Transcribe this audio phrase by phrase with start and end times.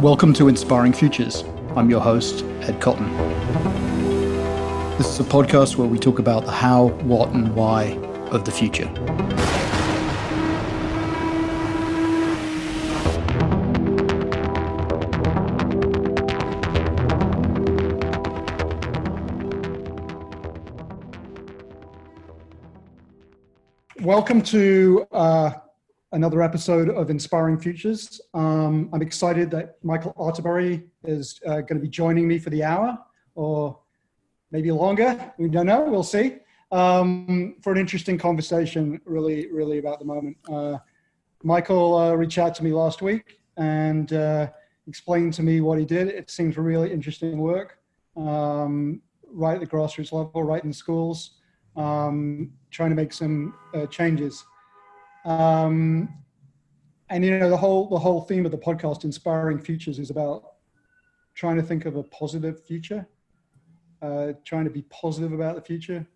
[0.00, 1.42] Welcome to Inspiring Futures.
[1.74, 3.10] I'm your host, Ed Cotton.
[4.98, 7.94] This is a podcast where we talk about the how, what, and why
[8.30, 8.86] of the future.
[24.02, 25.52] Welcome to uh,
[26.16, 28.22] another episode of Inspiring Futures.
[28.32, 32.64] Um, I'm excited that Michael Arterbury is uh, going to be joining me for the
[32.64, 32.98] hour
[33.34, 33.78] or
[34.50, 35.34] maybe longer.
[35.36, 35.82] We don't know.
[35.82, 36.38] We'll see.
[36.72, 40.38] Um, for an interesting conversation, really, really about the moment.
[40.50, 40.78] Uh,
[41.42, 44.48] Michael uh, reached out to me last week and uh,
[44.88, 46.08] explained to me what he did.
[46.08, 47.78] It seems really interesting work,
[48.16, 51.32] um, right at the grassroots level, right in schools,
[51.76, 54.42] um, trying to make some uh, changes.
[55.26, 56.08] Um,
[57.10, 60.52] and you know the whole the whole theme of the podcast, inspiring futures, is about
[61.34, 63.06] trying to think of a positive future,
[64.02, 66.06] uh, trying to be positive about the future.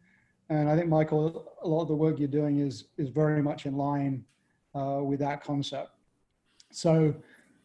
[0.48, 3.66] And I think Michael, a lot of the work you're doing is is very much
[3.66, 4.24] in line
[4.74, 5.90] uh, with that concept.
[6.72, 7.14] So, I'm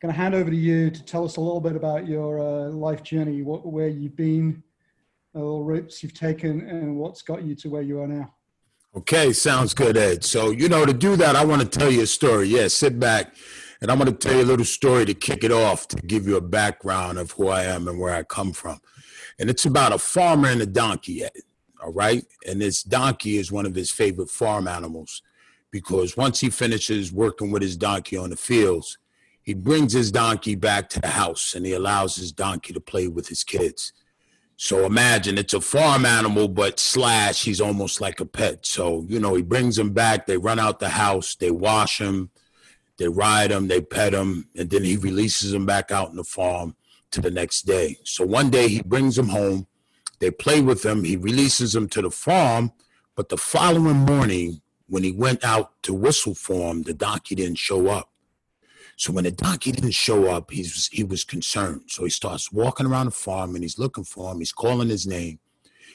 [0.01, 2.69] going to hand over to you to tell us a little bit about your uh,
[2.69, 4.63] life journey, what, where you've been,
[5.33, 8.34] the little routes you've taken, and what's got you to where you are now.
[8.97, 10.23] Okay, sounds good, Ed.
[10.23, 12.47] So, you know, to do that, I want to tell you a story.
[12.47, 13.35] Yeah, sit back
[13.81, 16.25] and I'm going to tell you a little story to kick it off to give
[16.25, 18.79] you a background of who I am and where I come from.
[19.37, 21.31] And it's about a farmer and a donkey, Ed.
[21.83, 22.25] All right.
[22.47, 25.21] And this donkey is one of his favorite farm animals
[25.71, 28.97] because once he finishes working with his donkey on the fields,
[29.41, 33.09] he brings his donkey back to the house and he allows his donkey to play
[33.09, 33.91] with his kids.
[34.57, 38.65] So imagine it's a farm animal, but slash, he's almost like a pet.
[38.65, 40.25] So, you know, he brings him back.
[40.25, 42.29] They run out the house, they wash him,
[42.97, 46.23] they ride him, they pet him, and then he releases him back out in the
[46.23, 46.75] farm
[47.11, 47.97] to the next day.
[48.05, 49.67] So one day he brings him home,
[50.19, 52.71] they play with him, he releases him to the farm,
[53.15, 57.57] but the following morning, when he went out to whistle for him, the donkey didn't
[57.57, 58.09] show up.
[58.97, 61.83] So when the donkey didn't show up, he's, he was concerned.
[61.87, 64.39] So he starts walking around the farm and he's looking for him.
[64.39, 65.39] He's calling his name.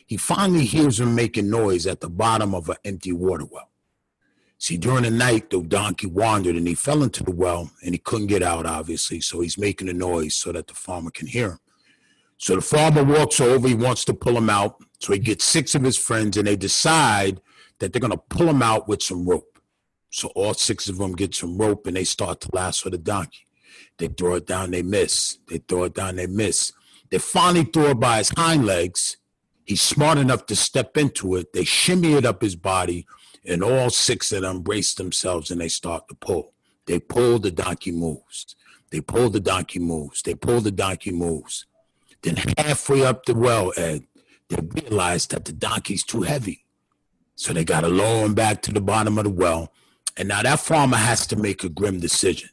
[0.07, 3.71] He finally hears him making noise at the bottom of an empty water well.
[4.59, 7.99] See, during the night, the donkey wandered and he fell into the well and he
[7.99, 9.21] couldn't get out, obviously.
[9.23, 11.59] So he's making a noise so that the farmer can hear him.
[12.37, 14.77] So the farmer walks over, he wants to pull him out.
[14.99, 17.41] So he gets six of his friends and they decide
[17.79, 19.50] that they're going to pull him out with some rope.
[20.11, 23.47] So all six of them get some rope and they start to lasso the donkey.
[23.99, 25.39] They throw it down, they miss.
[25.49, 26.73] They throw it down, they miss.
[27.11, 29.17] They finally throw it by his hind legs.
[29.65, 31.53] He's smart enough to step into it.
[31.53, 33.07] They shimmy it up his body,
[33.45, 36.55] and all six of them brace themselves and they start to pull.
[36.87, 38.57] They pull, the donkey moves.
[38.91, 40.23] They pull, the donkey moves.
[40.23, 41.67] They pull, the donkey moves.
[42.23, 44.05] Then halfway up the well, Ed,
[44.49, 46.65] they realize that the donkey's too heavy.
[47.37, 49.73] So they got to lower him back to the bottom of the well
[50.17, 52.51] and now that farmer has to make a grim decision.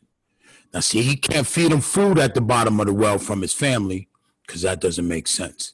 [0.73, 3.53] Now, see, he can't feed him food at the bottom of the well from his
[3.53, 4.09] family
[4.45, 5.73] because that doesn't make sense.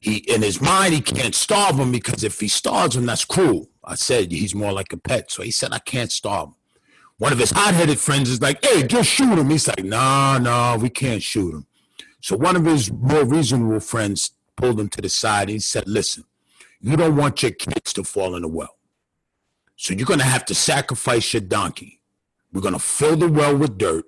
[0.00, 3.70] He, in his mind, he can't starve him because if he starves him, that's cruel.
[3.82, 6.54] I said he's more like a pet, so he said I can't starve him.
[7.18, 10.38] One of his hot-headed friends is like, "Hey, just shoot him." He's like, "No, nah,
[10.38, 11.66] no, nah, we can't shoot him."
[12.20, 15.42] So one of his more reasonable friends pulled him to the side.
[15.42, 16.24] And he said, "Listen,
[16.80, 18.76] you don't want your kids to fall in the well.
[19.76, 22.00] So you're going to have to sacrifice your donkey.
[22.52, 24.04] We're going to fill the well with dirt.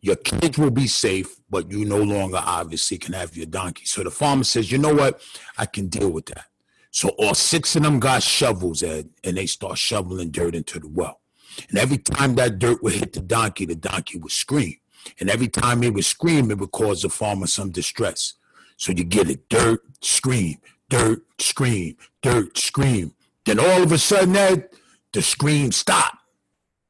[0.00, 3.84] Your kids will be safe, but you no longer obviously can have your donkey.
[3.84, 5.20] So the farmer says, you know what?
[5.58, 6.46] I can deal with that.
[6.90, 10.88] So all six of them got shovels, Ed, and they start shoveling dirt into the
[10.88, 11.20] well.
[11.68, 14.76] And every time that dirt would hit the donkey, the donkey would scream.
[15.20, 18.34] And every time he would scream, it would cause the farmer some distress.
[18.76, 20.56] So you get it dirt, scream,
[20.88, 23.14] dirt, scream, dirt, scream.
[23.44, 24.68] Then all of a sudden, Ed,
[25.16, 26.18] the scream stopped.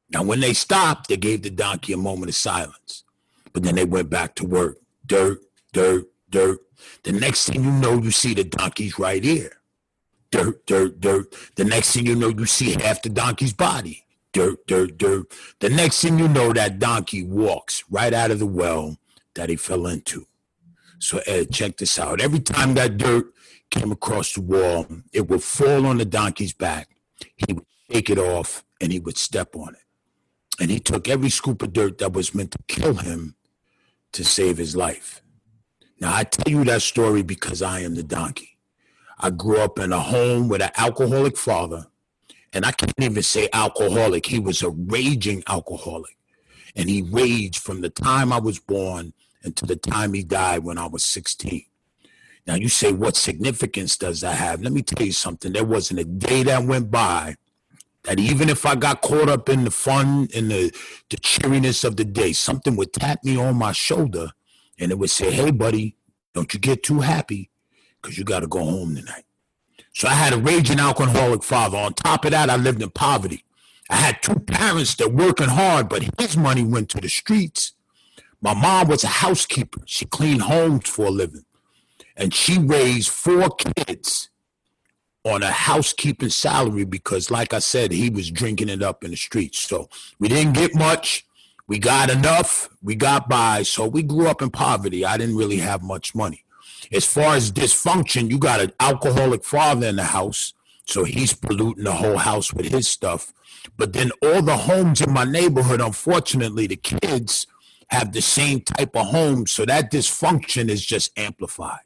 [0.09, 3.05] Now, when they stopped, they gave the donkey a moment of silence.
[3.53, 4.79] But then they went back to work.
[5.05, 5.39] Dirt,
[5.71, 6.59] dirt, dirt.
[7.03, 9.53] The next thing you know, you see the donkey's right here.
[10.29, 11.33] Dirt, dirt, dirt.
[11.55, 14.03] The next thing you know, you see half the donkey's body.
[14.33, 15.27] Dirt, dirt, dirt.
[15.61, 18.97] The next thing you know, that donkey walks right out of the well
[19.35, 20.27] that he fell into.
[20.99, 22.19] So, Ed, check this out.
[22.19, 23.27] Every time that dirt
[23.69, 26.89] came across the wall, it would fall on the donkey's back.
[27.37, 29.81] He would shake it off, and he would step on it.
[30.59, 33.35] And he took every scoop of dirt that was meant to kill him
[34.13, 35.21] to save his life.
[35.99, 38.57] Now, I tell you that story because I am the donkey.
[39.19, 41.87] I grew up in a home with an alcoholic father,
[42.53, 44.25] and I can't even say alcoholic.
[44.25, 46.17] He was a raging alcoholic,
[46.75, 49.13] and he raged from the time I was born
[49.43, 51.63] until the time he died when I was 16.
[52.45, 54.61] Now you say, what significance does that have?
[54.61, 55.51] Let me tell you something.
[55.51, 57.35] There wasn't a day that went by
[58.07, 60.73] that even if I got caught up in the fun and the,
[61.09, 64.29] the cheeriness of the day, something would tap me on my shoulder
[64.79, 65.97] and it would say, hey, buddy,
[66.33, 67.51] don't you get too happy
[68.01, 69.25] because you got to go home tonight.
[69.93, 71.77] So I had a raging alcoholic father.
[71.77, 73.43] On top of that, I lived in poverty.
[73.89, 77.73] I had two parents that were working hard, but his money went to the streets.
[78.41, 79.81] My mom was a housekeeper.
[79.85, 81.43] She cleaned homes for a living.
[82.15, 84.29] And she raised four kids
[85.27, 89.17] on a housekeeping salary because, like I said, he was drinking it up in the
[89.17, 89.59] streets.
[89.59, 89.89] So
[90.19, 91.25] we didn't get much.
[91.67, 92.69] We got enough.
[92.81, 93.63] We got by.
[93.63, 95.05] So we grew up in poverty.
[95.05, 96.45] I didn't really have much money.
[96.93, 100.53] As far as dysfunction, you got an alcoholic father in the house.
[100.85, 103.33] So he's polluting the whole house with his stuff.
[103.75, 107.47] But then all the homes in my neighborhood, unfortunately, the kids
[107.89, 109.45] have the same type of home.
[109.47, 111.81] So that dysfunction is just amplified.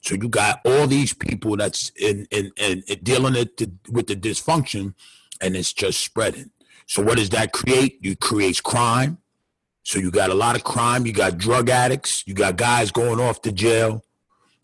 [0.00, 3.60] So you got all these people that's in in, in dealing it
[3.90, 4.94] with the dysfunction,
[5.40, 6.50] and it's just spreading.
[6.86, 7.98] So what does that create?
[8.00, 9.18] You creates crime.
[9.82, 11.06] So you got a lot of crime.
[11.06, 12.24] You got drug addicts.
[12.26, 14.04] You got guys going off to jail.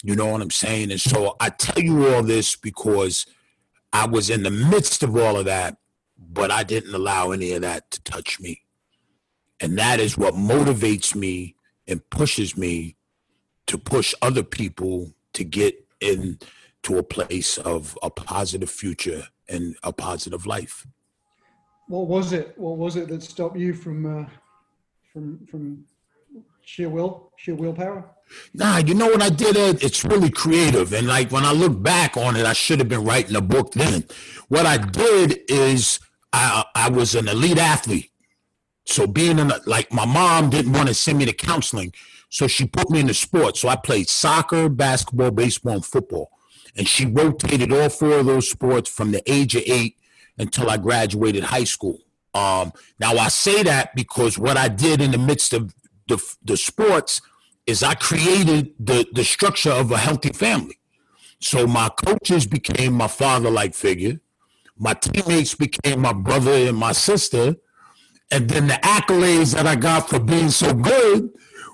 [0.03, 0.91] You know what I'm saying?
[0.91, 3.27] And so I tell you all this because
[3.93, 5.79] I was in the midst of all of that,
[6.19, 8.63] but I didn't allow any of that to touch me.
[9.61, 11.57] And that is what motivates me
[11.89, 12.97] and pushes me
[13.67, 16.39] to push other people to get in
[16.83, 20.87] to a place of a positive future and a positive life.
[21.89, 22.55] What was it?
[22.57, 24.27] What was it that stopped you from uh,
[25.13, 25.85] from from
[26.63, 28.05] sheer will, sheer willpower?
[28.55, 29.57] Nah, you know what I did?
[29.57, 29.83] Ed?
[29.83, 33.05] It's really creative, and like when I look back on it, I should have been
[33.05, 34.05] writing a book then.
[34.49, 36.01] What I did is
[36.33, 38.11] I I was an elite athlete.
[38.85, 41.93] So being in a, like my mom didn't want to send me to counseling,
[42.37, 43.61] so she put me in the sports.
[43.61, 46.31] So I played soccer, basketball, baseball, and football.
[46.77, 49.97] And she rotated all four of those sports from the age of eight
[50.37, 51.99] until I graduated high school.
[52.35, 55.75] Um, now I say that because what I did in the midst of
[56.09, 57.23] the, the sports
[57.67, 60.79] is I created the, the structure of a healthy family.
[61.41, 64.21] So my coaches became my father-like figure.
[64.77, 67.57] My teammates became my brother and my sister.
[68.31, 71.31] And then the accolades that I got for being so good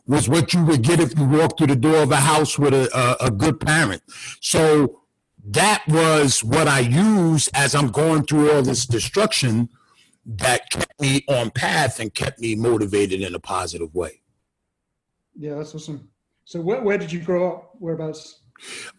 [0.06, 2.74] was what you would get if you walked through the door of a house with
[2.74, 4.02] a, a, a good parent.
[4.40, 5.02] So
[5.44, 9.68] that was what I used as I'm going through all this destruction
[10.24, 14.22] that kept me on path and kept me motivated in a positive way.
[15.36, 16.08] Yeah, that's awesome.
[16.44, 17.70] So where, where did you grow up?
[17.78, 18.40] Whereabouts?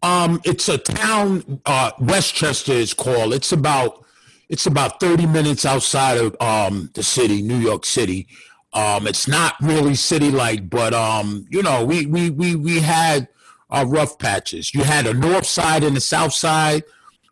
[0.02, 3.34] Um, it's a town, uh, Westchester is called.
[3.34, 4.04] It's about
[4.50, 8.28] it's about 30 minutes outside of um, the city, New York City.
[8.74, 13.28] Um, it's not really city like, but um, you know, we we we we had
[13.70, 14.74] our rough patches.
[14.74, 16.84] You had a north side and the south side.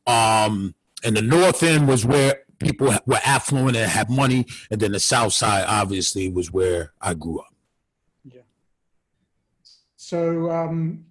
[0.08, 4.92] Um, and the north end was where people were affluent and had money, and then
[4.92, 7.54] the south side obviously was where I grew up.
[8.24, 8.42] Yeah.
[9.96, 11.06] So um,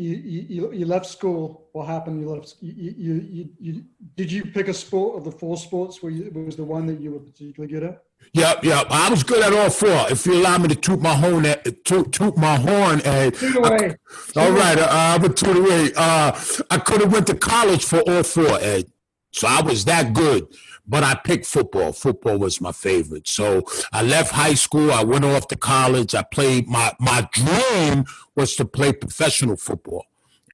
[0.00, 1.68] you, you you left school.
[1.72, 2.20] What happened?
[2.20, 2.56] You left.
[2.60, 3.84] You, you you you
[4.16, 6.02] did you pick a sport of the four sports?
[6.02, 8.02] Where you, was the one that you were particularly good at?
[8.32, 8.86] Yep, yep.
[8.90, 10.10] I was good at all four.
[10.10, 13.34] If you allow me to toot my horn, at, toot, toot my horn, Ed.
[13.34, 13.96] Toot away.
[14.36, 15.92] I, all right, uh, I would toot away.
[15.96, 16.38] Uh,
[16.70, 18.86] I could have went to college for all four, Ed.
[19.32, 20.46] So I was that good.
[20.90, 21.92] But I picked football.
[21.92, 23.28] Football was my favorite.
[23.28, 24.90] So I left high school.
[24.92, 26.14] I went off to college.
[26.14, 26.68] I played.
[26.68, 28.04] My my dream
[28.34, 30.04] was to play professional football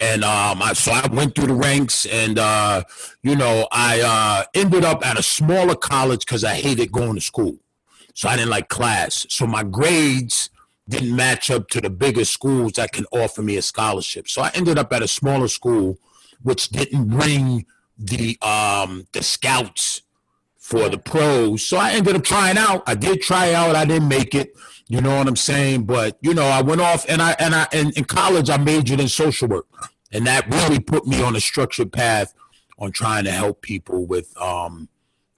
[0.00, 2.82] and um, I, so I went through the ranks, and uh,
[3.22, 7.20] you know, I uh, ended up at a smaller college because I hated going to
[7.20, 7.58] school.
[8.14, 9.26] So I didn't like class.
[9.28, 10.50] So my grades
[10.88, 14.28] didn't match up to the bigger schools that can offer me a scholarship.
[14.28, 15.98] So I ended up at a smaller school,
[16.42, 17.66] which didn't bring
[17.98, 20.02] the um, the scouts
[20.66, 21.64] for the pros.
[21.64, 22.82] So I ended up trying out.
[22.88, 23.76] I did try out.
[23.76, 24.52] I didn't make it.
[24.88, 25.84] You know what I'm saying?
[25.84, 28.98] But you know, I went off and I and I and in college I majored
[28.98, 29.66] in social work,
[30.12, 32.34] and that really put me on a structured path
[32.80, 34.88] on trying to help people with um,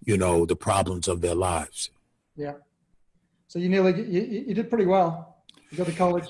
[0.03, 1.91] you know, the problems of their lives.
[2.35, 2.55] Yeah.
[3.49, 5.37] So you nearly you, you did pretty well.
[5.71, 6.29] You got to college.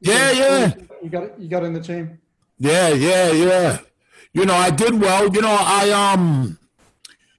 [0.00, 0.74] You yeah, yeah.
[1.02, 2.18] You got you got in the team.
[2.58, 3.78] Yeah, yeah, yeah.
[4.34, 5.32] You know, I did well.
[5.32, 6.58] You know, I um,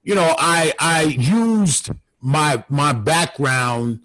[0.06, 4.00] you know, I I used my my background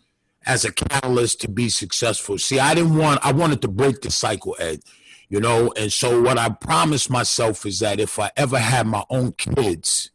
[0.47, 2.39] as a catalyst to be successful.
[2.39, 4.81] See, I didn't want I wanted to break the cycle, Ed.
[5.29, 9.05] You know, and so what I promised myself is that if I ever had my
[9.11, 10.09] own kids,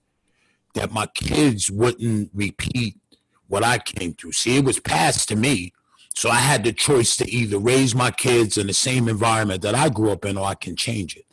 [0.75, 2.99] that my kids wouldn't repeat
[3.47, 4.33] what I came through.
[4.33, 5.73] See, it was passed to me.
[6.17, 9.77] So I had the choice to either raise my kids in the same environment that
[9.77, 11.25] I grew up in or I can change it.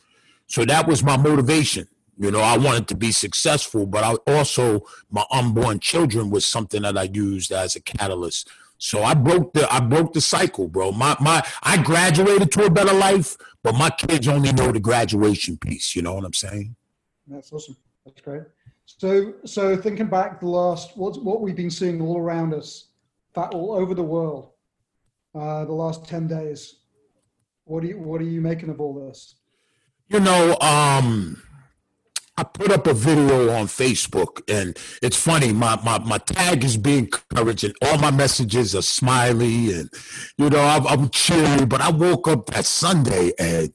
[0.46, 1.88] So that was my motivation.
[2.16, 6.82] You know, I wanted to be successful, but I also my unborn children was something
[6.82, 8.48] that I used as a catalyst.
[8.78, 10.92] So I broke the I broke the cycle, bro.
[10.92, 15.56] My my I graduated to a better life, but my kids only know the graduation
[15.56, 15.96] piece.
[15.96, 16.76] You know what I'm saying?
[17.26, 17.76] That's awesome.
[18.04, 18.42] That's great.
[18.86, 22.88] So so thinking back the last what what we've been seeing all around us,
[23.34, 24.50] that all over the world
[25.34, 26.76] uh, the last 10 days.
[27.64, 29.34] What do you, what are you making of all this?
[30.08, 31.42] You know, um,
[32.36, 35.52] I put up a video on Facebook, and it's funny.
[35.52, 37.74] My my, my tag is being encouraging.
[37.82, 39.88] All my messages are smiley, and
[40.36, 41.68] you know I'm, I'm.
[41.68, 43.72] But I woke up that Sunday, and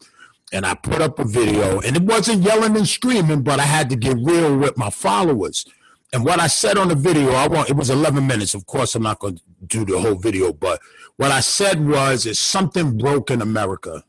[0.51, 3.89] and I put up a video, and it wasn't yelling and screaming, but I had
[3.92, 5.66] to get real with my followers.
[6.12, 8.56] And what I said on the video, I want it was 11 minutes.
[8.56, 10.82] Of course, I'm not going to do the whole video, but
[11.16, 14.04] what I said was, is something broke in America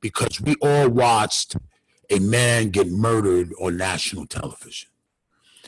[0.00, 1.56] because we all watched
[2.10, 4.88] a man get murdered on national television.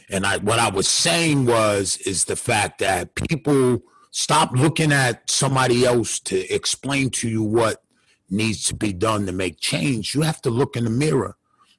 [0.08, 5.28] And I, what I was saying was, is the fact that people stop looking at
[5.28, 7.82] somebody else to explain to you what
[8.30, 10.14] needs to be done to make change.
[10.14, 11.36] You have to look in the mirror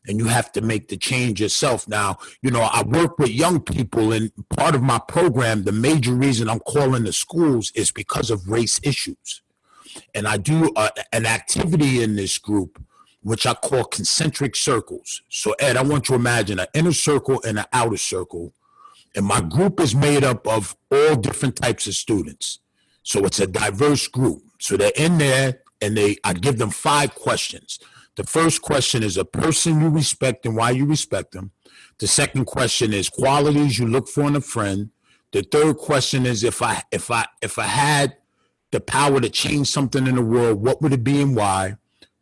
[0.07, 1.87] and you have to make the change yourself.
[1.87, 6.13] Now, you know, I work with young people, and part of my program, the major
[6.13, 9.41] reason I'm calling the schools is because of race issues.
[10.15, 12.81] And I do uh, an activity in this group,
[13.27, 15.21] which I call concentric circles.
[15.27, 18.53] So, Ed, I want you to imagine an inner circle and an outer circle.
[19.17, 22.59] And my group is made up of all different types of students.
[23.03, 24.43] So it's a diverse group.
[24.59, 27.79] So they're in there and they I give them five questions.
[28.15, 31.51] The first question is a person you respect and why you respect them.
[31.99, 34.91] The second question is qualities you look for in a friend.
[35.33, 38.15] The third question is if I if I if I had
[38.71, 41.75] the power to change something in the world, what would it be and why?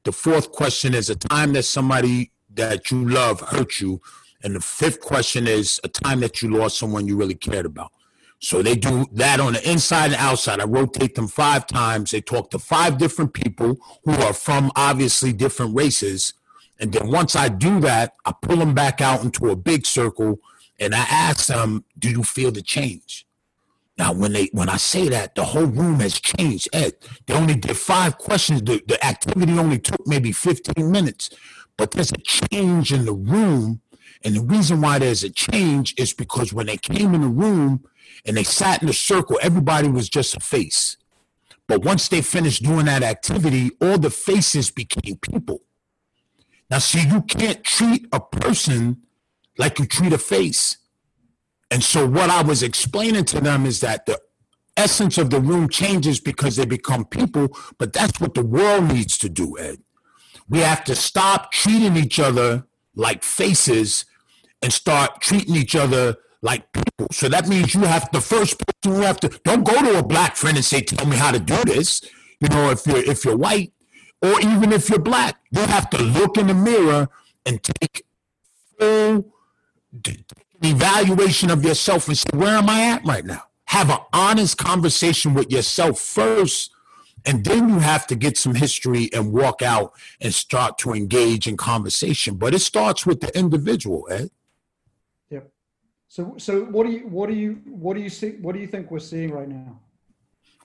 [0.05, 4.01] The fourth question is a time that somebody that you love hurt you.
[4.43, 7.91] And the fifth question is a time that you lost someone you really cared about.
[8.39, 10.59] So they do that on the inside and outside.
[10.59, 12.11] I rotate them five times.
[12.11, 16.33] They talk to five different people who are from obviously different races.
[16.79, 20.39] And then once I do that, I pull them back out into a big circle
[20.79, 23.25] and I ask them, Do you feel the change?
[23.97, 26.67] Now, when they when I say that, the whole room has changed.
[26.73, 26.93] Ed,
[27.25, 28.61] they only did five questions.
[28.61, 31.29] The, the activity only took maybe 15 minutes,
[31.77, 33.81] but there's a change in the room.
[34.23, 37.85] And the reason why there's a change is because when they came in the room,
[38.25, 39.39] and they sat in a circle.
[39.41, 40.97] Everybody was just a face.
[41.67, 45.61] But once they finished doing that activity, all the faces became people.
[46.69, 49.01] Now, see, you can't treat a person
[49.57, 50.77] like you treat a face.
[51.71, 54.19] And so, what I was explaining to them is that the
[54.77, 59.17] essence of the room changes because they become people, but that's what the world needs
[59.19, 59.79] to do, Ed.
[60.47, 64.05] We have to stop treating each other like faces
[64.61, 67.07] and start treating each other like people.
[67.11, 70.03] So that means you have the first person you have to don't go to a
[70.03, 72.01] black friend and say, "Tell me how to do this."
[72.39, 73.73] You know, if you're if you're white
[74.21, 77.09] or even if you're black, you have to look in the mirror
[77.45, 78.05] and take
[78.79, 79.33] full
[80.63, 85.33] evaluation of yourself and say, "Where am I at right now?" Have an honest conversation
[85.33, 86.71] with yourself first.
[87.27, 91.47] And then you have to get some history and walk out and start to engage
[91.47, 92.35] in conversation.
[92.35, 94.29] But it starts with the individual, Ed.
[95.31, 95.49] Yep.
[96.07, 98.67] So, so what do you, what do you, what do you see, what do you
[98.67, 99.79] think we're seeing right now?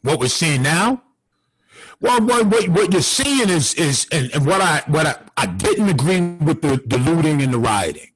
[0.02, 1.02] What we're seeing now?
[1.98, 5.46] Well, what, what, what you're seeing is, is, and, and what I, what I, I
[5.46, 8.10] didn't agree with the, the looting and the rioting.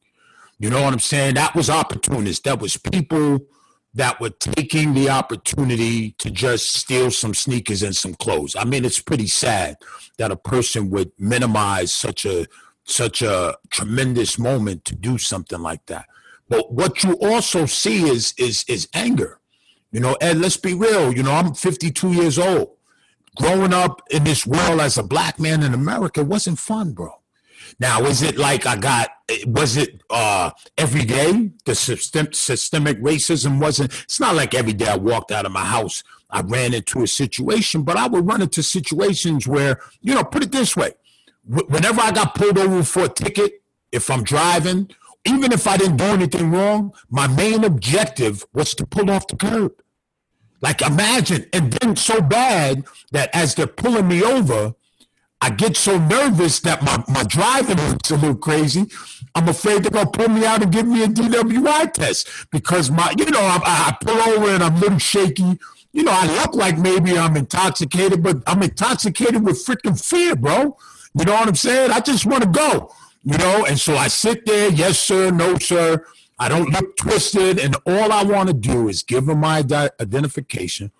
[0.58, 1.34] You know what I'm saying?
[1.34, 2.42] That was opportunists.
[2.44, 3.46] That was people
[3.94, 8.56] that were taking the opportunity to just steal some sneakers and some clothes.
[8.56, 9.76] I mean, it's pretty sad
[10.18, 12.46] that a person would minimize such a
[12.86, 16.06] such a tremendous moment to do something like that.
[16.48, 19.40] But what you also see is is is anger.
[19.92, 21.14] You know, and let's be real.
[21.14, 22.76] You know, I'm 52 years old.
[23.36, 27.12] Growing up in this world as a black man in America wasn't fun, bro.
[27.78, 29.10] Now, is it like I got,
[29.46, 31.50] was it uh, every day?
[31.64, 35.64] The system, systemic racism wasn't, it's not like every day I walked out of my
[35.64, 40.24] house, I ran into a situation, but I would run into situations where, you know,
[40.24, 40.92] put it this way
[41.46, 43.62] whenever I got pulled over for a ticket,
[43.92, 44.88] if I'm driving
[45.24, 49.36] even if I didn't do anything wrong, my main objective was to pull off the
[49.36, 49.72] curb.
[50.60, 54.74] Like imagine, and then so bad that as they're pulling me over,
[55.40, 58.86] I get so nervous that my, my driving looks a little crazy.
[59.34, 63.12] I'm afraid they're gonna pull me out and give me a DWI test because my,
[63.18, 65.58] you know, I, I pull over and I'm a little shaky,
[65.94, 70.76] you know, I look like maybe I'm intoxicated, but I'm intoxicated with freaking fear, bro.
[71.14, 71.92] You know what I'm saying?
[71.92, 73.64] I just want to go, you know?
[73.64, 76.04] And so I sit there, yes, sir, no, sir.
[76.36, 77.60] I don't look twisted.
[77.60, 80.90] And all I want to do is give them my identification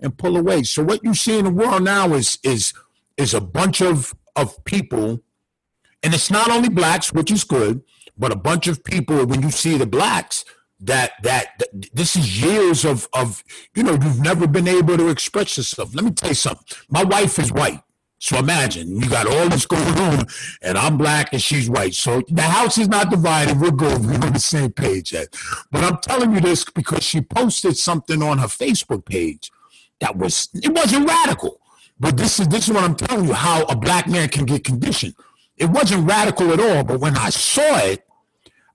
[0.00, 0.62] and pull away.
[0.62, 2.72] So what you see in the world now is, is,
[3.18, 5.20] is a bunch of, of people,
[6.02, 7.82] and it's not only blacks, which is good,
[8.16, 10.44] but a bunch of people, when you see the blacks,
[10.80, 13.42] that, that that this is years of of
[13.74, 15.92] you know you've never been able to express yourself.
[15.92, 16.64] Let me tell you something.
[16.88, 17.82] My wife is white.
[18.20, 20.26] So imagine you got all this going on,
[20.62, 21.94] and I'm black and she's white.
[21.94, 23.60] So the house is not divided.
[23.60, 24.04] We're good.
[24.04, 25.12] We're on the same page.
[25.12, 25.34] Yet.
[25.70, 29.50] But I'm telling you this because she posted something on her Facebook page
[30.00, 31.60] that was it wasn't radical.
[32.00, 34.64] But this is this is what I'm telling you how a black man can get
[34.64, 35.14] conditioned.
[35.56, 36.84] It wasn't radical at all.
[36.84, 38.04] But when I saw it,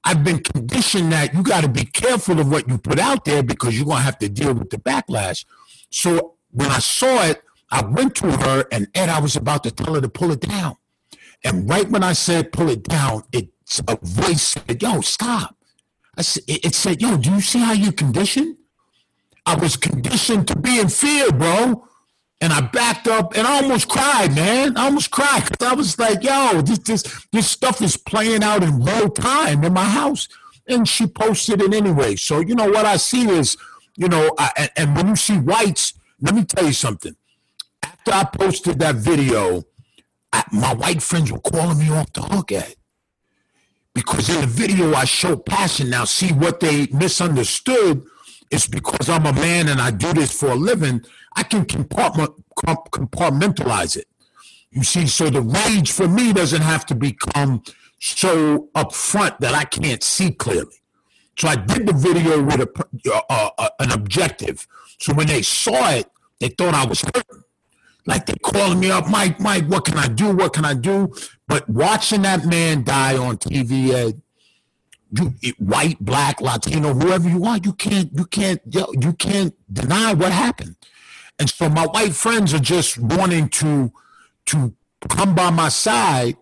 [0.04, 3.42] I've been conditioned that you got to be careful of what you put out there
[3.42, 5.46] because you're gonna have to deal with the backlash.
[5.90, 7.42] So when I saw it.
[7.74, 10.42] I went to her and Ed, I was about to tell her to pull it
[10.42, 10.78] down.
[11.44, 15.58] And right when I said pull it down, it's a voice said, yo, stop.
[16.16, 18.58] I said, it said, yo, do you see how you conditioned?
[19.48, 21.88] I was conditioned to be in fear, bro.
[22.44, 24.76] And I backed up and I almost cried, man.
[24.76, 25.48] I almost cried.
[25.62, 29.72] I was like, yo, this, this, this stuff is playing out in real time in
[29.72, 30.28] my house.
[30.68, 32.18] And she posted it anyway.
[32.18, 33.56] So, you know, what I see is,
[33.96, 37.16] you know, I, and, when you see whites, let me tell you something
[37.82, 39.64] after I posted that video,
[40.34, 42.76] I, my white friends were calling me off the hook at
[43.96, 45.92] because in the video I show passion.
[45.92, 48.04] Now, see what they misunderstood
[48.54, 51.04] is because I'm a man and I do this for a living.
[51.36, 54.08] I can compartmentalize it.
[54.70, 57.64] You see, so the rage for me doesn't have to become
[58.00, 60.76] so upfront that I can't see clearly.
[61.38, 62.70] So I did the video with a,
[63.12, 63.22] uh,
[63.58, 64.68] uh, an objective.
[65.00, 66.08] So when they saw it,
[66.40, 67.44] they thought I was hurting.
[68.06, 70.36] Like they calling me up, Mike, Mike, what can I do?
[70.36, 71.12] What can I do?
[71.48, 74.22] But watching that man die on TV, Ed,
[75.14, 80.32] you white, black, Latino, whoever you are, you can't, you can't, you can't deny what
[80.32, 80.76] happened.
[81.40, 83.92] And so my white friends are just wanting to
[84.48, 84.74] to
[85.10, 86.36] come by my side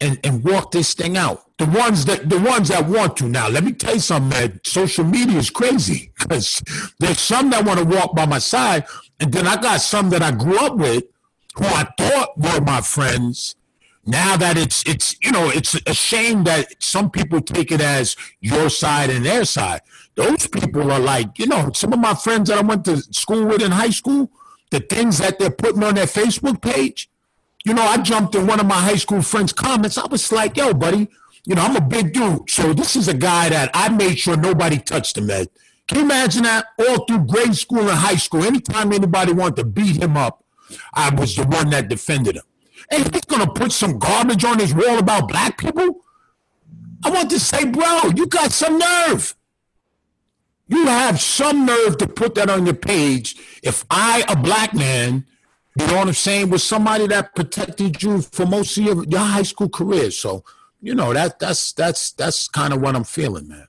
[0.00, 1.44] and, and walk this thing out.
[1.58, 3.28] The ones that the ones that want to.
[3.28, 4.60] Now, let me tell you something, man.
[4.64, 6.62] Social media is crazy because
[6.98, 8.86] there's some that want to walk by my side,
[9.18, 11.04] and then I got some that I grew up with
[11.54, 13.56] who I thought were my friends.
[14.06, 18.16] Now that it's it's you know it's a shame that some people take it as
[18.40, 19.82] your side and their side.
[20.14, 23.46] Those people are like you know some of my friends that I went to school
[23.46, 24.30] with in high school.
[24.70, 27.10] The things that they're putting on their Facebook page.
[27.66, 29.98] You know, I jumped in one of my high school friends' comments.
[29.98, 31.08] I was like, "Yo, buddy,
[31.44, 34.36] you know I'm a big dude, so this is a guy that I made sure
[34.36, 35.48] nobody touched him, Ed."
[35.86, 36.66] Can you imagine that?
[36.78, 40.44] All through grade school and high school, anytime anybody wanted to beat him up,
[40.94, 42.44] I was the one that defended him.
[42.90, 46.00] And he's going to put some garbage on his wall about black people?
[47.04, 49.34] I want to say, bro, you got some nerve.
[50.68, 53.36] You have some nerve to put that on your page.
[53.62, 55.26] If I, a black man,
[55.78, 59.20] you know what I'm saying, was somebody that protected you for most of your, your
[59.20, 60.10] high school career.
[60.10, 60.44] So,
[60.82, 63.66] you know, that that's that's that's kind of what I'm feeling, man.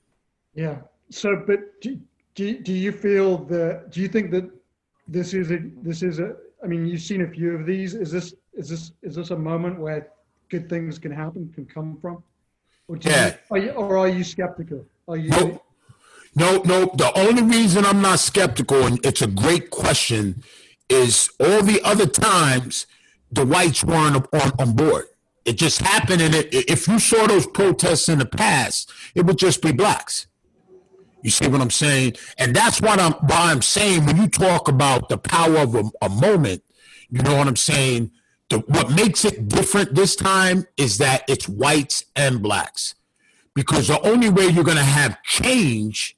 [0.53, 0.77] Yeah.
[1.09, 1.99] So, but do,
[2.35, 4.49] do, do you feel that, do you think that
[5.07, 7.93] this is a, this is a, I mean, you've seen a few of these.
[7.95, 10.09] Is this, is this, is this a moment where
[10.49, 12.23] good things can happen, can come from?
[12.87, 13.27] Or, yeah.
[13.27, 14.85] You, are you, or are you skeptical?
[15.07, 15.29] Are you?
[15.29, 15.61] No,
[16.35, 16.91] no, no.
[16.95, 20.43] The only reason I'm not skeptical, and it's a great question,
[20.89, 22.85] is all the other times
[23.31, 25.05] the whites weren't on, on board.
[25.45, 29.37] It just happened, and it, if you saw those protests in the past, it would
[29.37, 30.27] just be blacks.
[31.23, 32.15] You see what I'm saying?
[32.37, 35.83] And that's what I'm why I'm saying when you talk about the power of a,
[36.01, 36.63] a moment,
[37.09, 38.11] you know what I'm saying?
[38.51, 42.95] The, what makes it different this time is that it's whites and blacks.
[43.55, 46.17] Because the only way you're gonna have change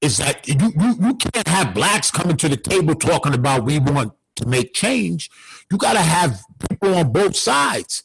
[0.00, 3.78] is that you, you, you can't have blacks coming to the table talking about we
[3.78, 5.30] want to make change.
[5.70, 8.02] You gotta have people on both sides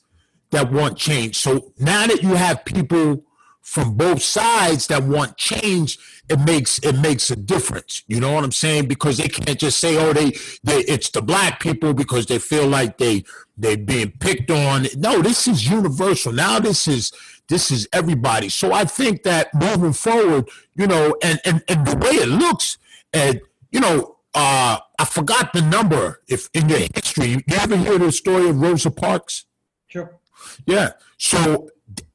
[0.51, 1.37] that want change.
[1.37, 3.23] So now that you have people
[3.69, 8.01] from both sides that want change, it makes it makes a difference.
[8.07, 8.87] You know what I'm saying?
[8.87, 10.31] Because they can't just say, "Oh, they,
[10.63, 13.23] they it's the black people," because they feel like they
[13.57, 14.87] they're being picked on.
[14.97, 16.33] No, this is universal.
[16.33, 17.11] Now this is
[17.47, 18.49] this is everybody.
[18.49, 22.79] So I think that moving forward, you know, and and, and the way it looks,
[23.13, 23.39] and
[23.71, 26.21] you know, uh, I forgot the number.
[26.27, 29.45] If in your history, you ever hear the story of Rosa Parks?
[29.85, 30.19] Sure.
[30.65, 30.93] Yeah.
[31.17, 31.69] So,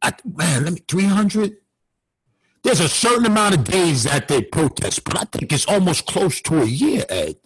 [0.05, 1.57] I, man, let me three hundred
[2.63, 6.41] there's a certain amount of days that they protest, but I think it's almost close
[6.43, 7.37] to a year, Ed,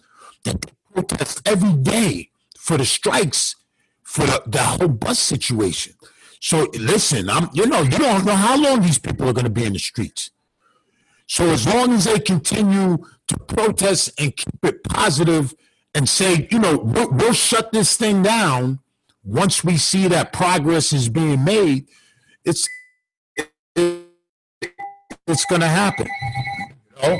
[0.44, 3.56] that they protest every day for the strikes
[4.02, 5.94] for the, the whole bus situation.
[6.40, 9.64] So listen, I'm you know, you don't know how long these people are gonna be
[9.64, 10.30] in the streets.
[11.26, 15.52] So as long as they continue to protest and keep it positive
[15.94, 18.78] and say, you know, we'll, we'll shut this thing down
[19.24, 21.86] once we see that progress is being made,
[22.44, 22.68] it's
[23.36, 23.50] it,
[25.26, 26.06] it's going to happen.
[27.02, 27.18] You know?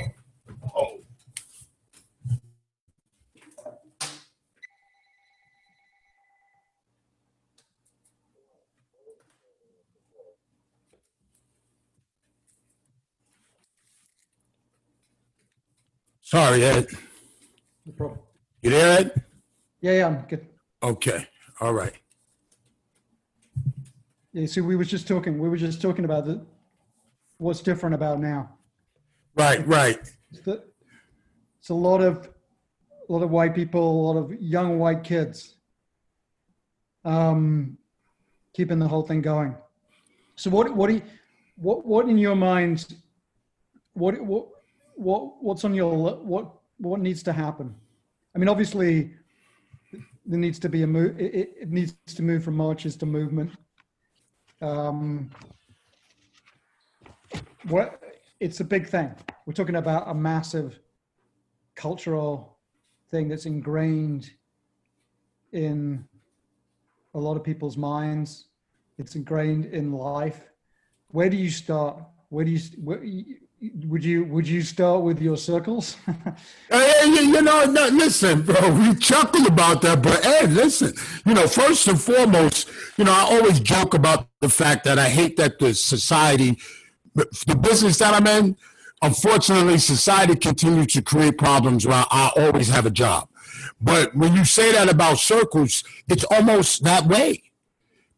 [16.28, 16.87] Sorry, Ed.
[17.87, 18.20] No problem.
[18.61, 19.24] You there, Ed?
[19.81, 20.46] Yeah, yeah, I'm good.
[20.83, 21.26] Okay.
[21.59, 21.94] All right.
[24.38, 26.40] Yeah, see, we was just talking, we were just talking about the,
[27.38, 28.51] what's different about now.
[29.35, 29.98] Right, right.
[30.31, 30.62] It's, the,
[31.59, 32.29] it's a lot of,
[33.09, 35.57] a lot of white people, a lot of young white kids,
[37.05, 37.79] um,
[38.55, 39.57] keeping the whole thing going.
[40.37, 41.03] So what, what do you,
[41.57, 42.94] what, what in your mind,
[43.94, 44.46] what, what,
[44.94, 47.74] what, what's on your, what, what needs to happen?
[48.37, 49.14] I mean, obviously,
[50.24, 51.18] there needs to be a move.
[51.18, 53.51] It, it needs to move from marches to movement.
[54.61, 55.31] Um,
[57.68, 58.01] what
[58.40, 59.14] it's a big thing.
[59.47, 60.79] We're talking about a massive
[61.75, 62.59] cultural
[63.11, 64.31] thing that's ingrained
[65.53, 66.07] in
[67.14, 68.49] a lot of people's minds.
[68.99, 70.42] It's ingrained in life.
[71.11, 72.03] Where do you start?
[72.29, 73.03] Where do you where,
[73.61, 75.97] would you would you start with your circles?
[76.71, 78.71] Hey, you, know, no, listen, bro.
[78.73, 80.92] We chuckle about that, but Ed, listen.
[81.25, 82.68] You know, first and foremost,
[82.99, 86.59] you know, I always joke about the fact that I hate that the society,
[87.14, 88.57] the business that I'm in,
[89.01, 93.29] unfortunately, society continues to create problems where I always have a job.
[93.81, 97.44] But when you say that about circles, it's almost that way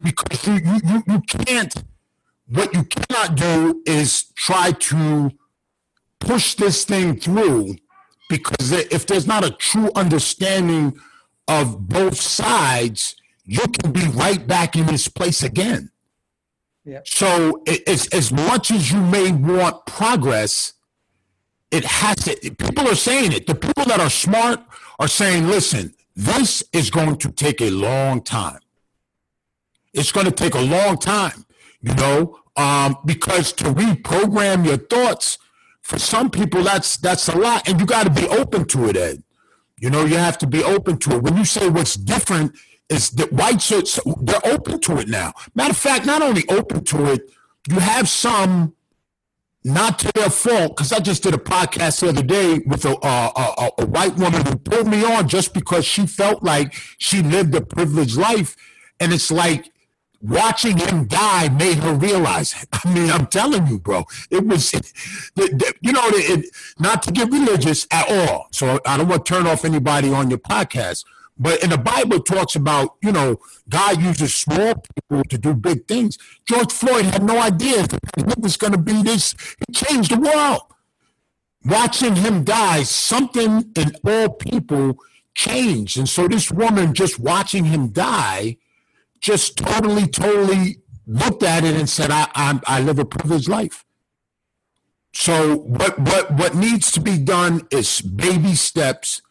[0.03, 1.75] because you you, you can't.
[2.51, 5.31] What you cannot do is try to
[6.19, 7.77] push this thing through
[8.29, 10.99] because if there's not a true understanding
[11.49, 15.91] of both sides, you can be right back in this place again.
[16.85, 17.01] Yeah.
[17.05, 20.73] So it's as much as you may want progress,
[21.71, 22.37] it has to.
[22.55, 23.47] People are saying it.
[23.47, 24.61] The people that are smart
[24.99, 28.61] are saying, "Listen, this is going to take a long time.
[29.93, 31.45] It's going to take a long time,
[31.81, 35.39] you know, um, because to reprogram your thoughts
[35.89, 38.97] for some people that's that's a lot, and you got to be open to it,
[38.97, 39.23] Ed.
[39.83, 41.23] You know, you have to be open to it.
[41.23, 42.49] When you say what's different
[42.89, 43.83] is that whites are
[44.27, 45.33] they're open to it now.
[45.55, 47.21] Matter of fact, not only open to it,
[47.71, 48.75] you have some
[49.63, 52.95] not to their fault, because I just did a podcast the other day with a,
[53.13, 53.15] a,
[53.65, 56.73] a, a white woman who pulled me on just because she felt like
[57.07, 58.57] she lived a privileged life.
[59.01, 59.71] And it's like
[60.21, 62.69] watching him die made her realize it.
[62.85, 64.73] I mean, I'm telling you, bro, it was,
[65.37, 66.47] you know, it,
[66.79, 68.49] not to get religious at all.
[68.53, 71.05] So I don't want to turn off anybody on your podcast.
[71.39, 75.89] But in the Bible, talks about, you know, God uses small people to do big
[75.89, 76.19] things.
[76.47, 79.35] George Floyd had no idea that it was going to be this.
[79.67, 80.61] He changed the world.
[81.65, 84.99] Watching him die, something in all people
[85.35, 85.97] changed.
[85.97, 88.59] And so this woman just watching him die
[89.21, 93.85] just totally, totally looked at it and said, I, I, I live a privileged life.
[95.13, 99.23] So what, what, what needs to be done is baby steps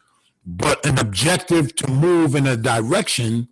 [0.44, 3.48] but an objective to move in a direction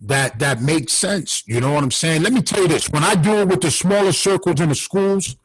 [0.00, 1.42] that that makes sense.
[1.46, 2.22] You know what I'm saying?
[2.22, 4.74] Let me tell you this: when I do it with the smaller circles in the
[4.74, 5.36] schools,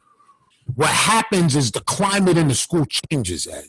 [0.74, 3.46] what happens is the climate in the school changes.
[3.46, 3.68] Ed.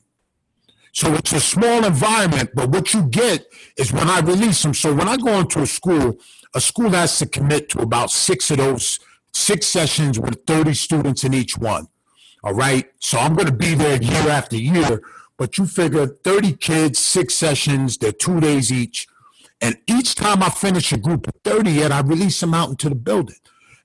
[0.93, 3.45] So it's a small environment, but what you get
[3.77, 4.73] is when I release them.
[4.73, 6.17] So when I go into a school,
[6.55, 8.99] a school has to commit to about six of those
[9.33, 11.87] six sessions with 30 students in each one.
[12.43, 12.85] All right.
[12.99, 15.01] So I'm going to be there year after year
[15.37, 19.07] but you figure 30 kids, six sessions, they're two days each.
[19.61, 22.89] And each time I finish a group of 30 yet, I release them out into
[22.89, 23.37] the building.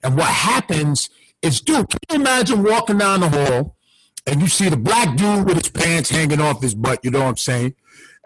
[0.02, 1.08] And what happens
[1.42, 3.76] is, dude, can you imagine walking down the hall
[4.28, 7.20] and you see the black dude with his pants hanging off his butt, you know
[7.20, 7.74] what I'm saying?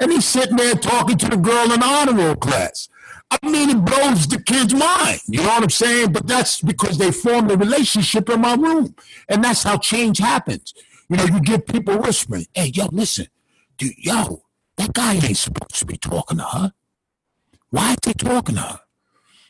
[0.00, 2.88] And he's sitting there talking to the girl in the honor roll class.
[3.30, 5.20] I mean, it blows the kid's mind.
[5.28, 6.12] You know what I'm saying?
[6.12, 8.94] But that's because they formed a relationship in my room.
[9.28, 10.74] And that's how change happens.
[11.08, 13.28] You know, you get people whispering, hey, yo, listen,
[13.78, 14.42] dude, yo,
[14.76, 16.72] that guy ain't supposed to be talking to her.
[17.70, 18.80] Why is they talking to her?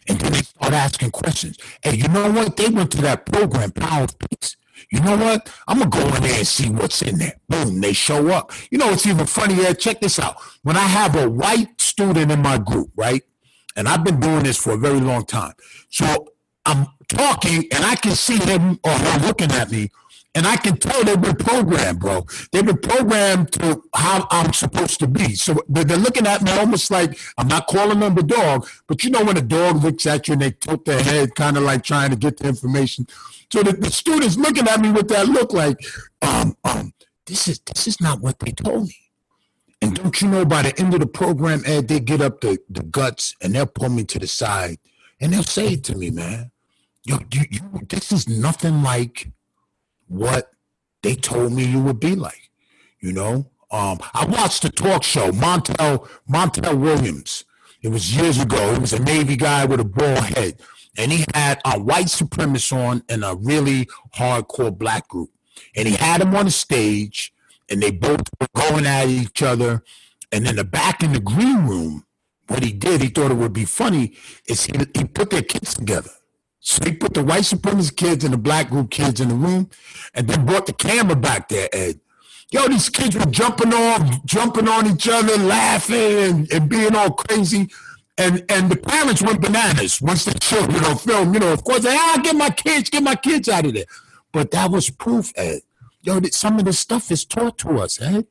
[0.09, 1.57] And then they start asking questions.
[1.83, 2.57] Hey, you know what?
[2.57, 4.57] They went to that program, Power of Peace.
[4.91, 5.53] You know what?
[5.69, 7.35] I'm gonna go in there and see what's in there.
[7.49, 8.53] Boom, they show up.
[8.71, 9.75] You know what's even funnier?
[9.75, 10.37] Check this out.
[10.63, 13.23] When I have a white student in my group, right?
[13.77, 15.55] And I've been doing this for a very long time.
[15.89, 16.27] So
[16.65, 19.91] I'm talking and I can see him or her looking at me
[20.35, 22.27] and I can tell they've been programmed, bro.
[22.51, 25.35] They've been programmed to how I'm supposed to be.
[25.35, 29.11] So they're looking at me almost like I'm not calling them the dog, but you
[29.11, 31.83] know when a dog looks at you and they tilt their head, kind of like
[31.83, 33.07] trying to get the information.
[33.53, 35.77] So the, the students looking at me with that look like,
[36.23, 36.95] um, um,
[37.27, 38.97] this is this is not what they told me.
[39.83, 42.59] And don't you know by the end of the program, Ed, they get up the,
[42.71, 44.79] the guts and they'll pull me to the side
[45.21, 46.53] and they'll say to me, man,
[47.05, 49.29] yo, you, you, this is nothing like
[50.13, 50.51] what
[51.03, 52.51] they told me you would be like.
[53.01, 57.45] You know, um, I watched the talk show Montel Montel Williams.
[57.83, 58.75] It was years ago.
[58.75, 60.61] He was a Navy guy with a bald head,
[60.97, 65.31] and he had a white supremacist on and a really hardcore black group.
[65.75, 67.33] And he had him on the stage,
[67.69, 69.83] and they both were going at each other.
[70.31, 72.07] And in the back in the green room,
[72.47, 74.15] what he did, he thought it would be funny,
[74.47, 76.11] is he, he put their kids together.
[76.65, 79.69] So they put the white supremacist kids and the black group kids in the room,
[80.15, 81.99] and they brought the camera back there, Ed.
[82.53, 87.11] Yo, these kids were jumping on, jumping on each other, laughing and, and being all
[87.11, 87.69] crazy.
[88.17, 91.35] And and the parents went bananas once the children on film.
[91.35, 93.87] You know, of course, they ah, get my kids, get my kids out of there.
[94.31, 95.63] But that was proof, Ed.
[96.03, 98.27] Yo, that some of this stuff is taught to us, Ed.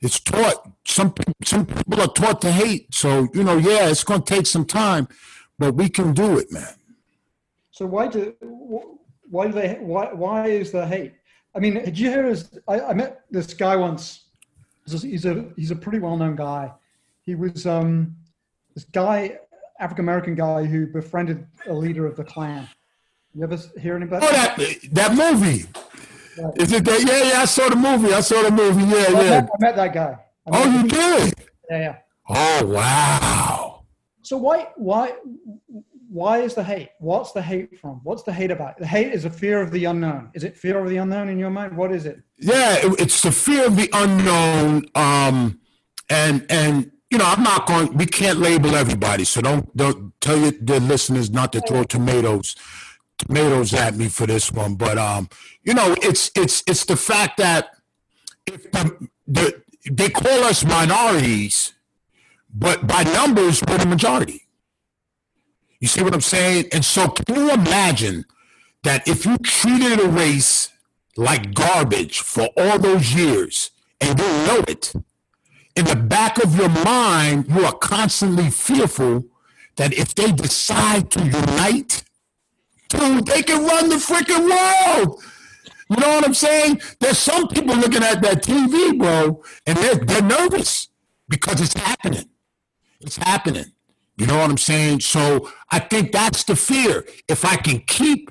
[0.00, 0.70] It's taught.
[0.84, 2.94] Some some people are taught to hate.
[2.94, 5.08] So you know, yeah, it's to take some time,
[5.58, 6.74] but we can do it, man.
[7.78, 8.34] So why do
[9.30, 11.14] why do they why why is there hate?
[11.54, 12.58] I mean, did you hear his?
[12.66, 14.24] I, I met this guy once.
[14.84, 16.72] He's a he's a pretty well known guy.
[17.22, 18.16] He was um
[18.74, 19.38] this guy
[19.78, 22.68] African American guy who befriended a leader of the Klan.
[23.32, 24.26] You ever hear anybody?
[24.26, 25.66] Oh, that that movie.
[26.36, 26.60] Right.
[26.60, 27.04] Is it that?
[27.06, 27.42] Yeah, yeah.
[27.42, 28.12] I saw the movie.
[28.12, 28.82] I saw the movie.
[28.86, 29.30] Yeah, I yeah.
[29.30, 30.18] Met, I met that guy.
[30.50, 31.34] oh, you did?
[31.70, 31.96] Yeah, yeah.
[32.28, 33.84] Oh, wow.
[34.22, 35.14] So why why
[36.10, 36.90] why is the hate?
[36.98, 38.00] What's the hate from?
[38.02, 38.78] What's the hate about?
[38.78, 40.30] The hate is a fear of the unknown.
[40.34, 41.76] Is it fear of the unknown in your mind?
[41.76, 42.22] What is it?
[42.38, 44.86] Yeah, it's the fear of the unknown.
[44.94, 45.60] Um,
[46.08, 47.94] and and you know, I'm not going.
[47.94, 52.56] We can't label everybody, so don't don't tell your the listeners not to throw tomatoes
[53.18, 54.76] tomatoes at me for this one.
[54.76, 55.28] But um,
[55.62, 57.70] you know, it's it's it's the fact that
[58.46, 61.74] if the, the they call us minorities,
[62.52, 64.47] but by numbers we're the majority.
[65.80, 66.66] You see what I'm saying?
[66.72, 68.24] And so, can you imagine
[68.82, 70.70] that if you treated a race
[71.16, 74.92] like garbage for all those years and you know it,
[75.76, 79.24] in the back of your mind, you are constantly fearful
[79.76, 82.02] that if they decide to unite,
[82.88, 85.22] dude, they can run the freaking world.
[85.88, 86.80] You know what I'm saying?
[86.98, 90.88] There's some people looking at that TV, bro, and they're, they're nervous
[91.28, 92.28] because it's happening.
[93.00, 93.72] It's happening.
[94.18, 95.00] You know what I'm saying?
[95.00, 97.06] So I think that's the fear.
[97.28, 98.30] If I can keep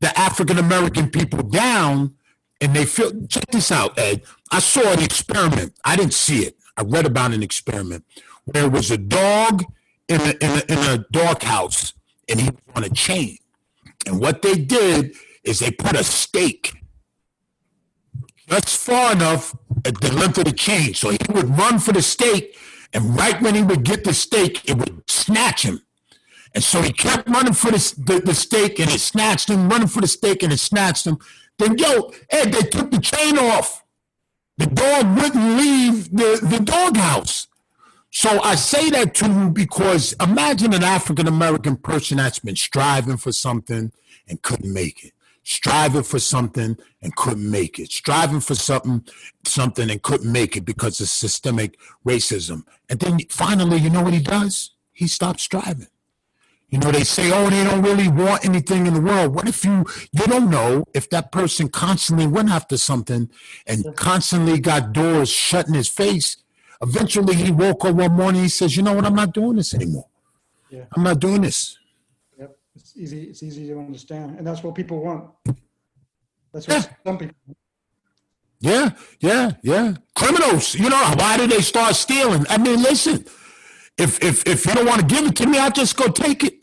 [0.00, 2.14] the African American people down
[2.60, 4.22] and they feel, check this out, Ed.
[4.52, 5.74] I saw an experiment.
[5.84, 6.56] I didn't see it.
[6.76, 8.04] I read about an experiment
[8.44, 9.64] where it was a dog
[10.08, 11.04] in a, in a, in a
[12.28, 13.38] and he was on a chain.
[14.06, 16.74] And what they did is they put a stake
[18.48, 20.94] just far enough at the length of the chain.
[20.94, 22.56] So he would run for the stake
[22.92, 25.82] and right when he would get the stake, it would snatch him.
[26.54, 29.88] And so he kept running for the, the, the stake and it snatched him, running
[29.88, 31.18] for the stake and it snatched him.
[31.58, 33.84] Then, yo, Ed, they took the chain off.
[34.58, 37.46] The dog wouldn't leave the, the doghouse.
[38.10, 43.16] So I say that to you because imagine an African American person that's been striving
[43.16, 43.90] for something
[44.28, 49.04] and couldn't make it striving for something and couldn't make it, striving for something,
[49.44, 52.64] something and couldn't make it because of systemic racism.
[52.88, 54.72] And then finally, you know what he does?
[54.92, 55.88] He stops striving.
[56.68, 59.34] You know, they say, oh, they don't really want anything in the world.
[59.34, 63.28] What if you, you don't know if that person constantly went after something
[63.66, 66.38] and constantly got doors shut in his face.
[66.80, 69.74] Eventually he woke up one morning, he says, you know what, I'm not doing this
[69.74, 70.06] anymore.
[70.70, 70.84] Yeah.
[70.96, 71.78] I'm not doing this.
[72.94, 73.22] It's easy.
[73.24, 75.30] It's easy to understand, and that's what people want.
[76.52, 76.94] That's what yeah.
[77.06, 77.34] some people.
[77.46, 77.58] Want.
[78.60, 79.94] Yeah, yeah, yeah.
[80.14, 80.74] Criminals.
[80.74, 82.44] You know why do they start stealing?
[82.50, 83.24] I mean, listen.
[83.96, 86.44] If if if you don't want to give it to me, I'll just go take
[86.44, 86.54] it.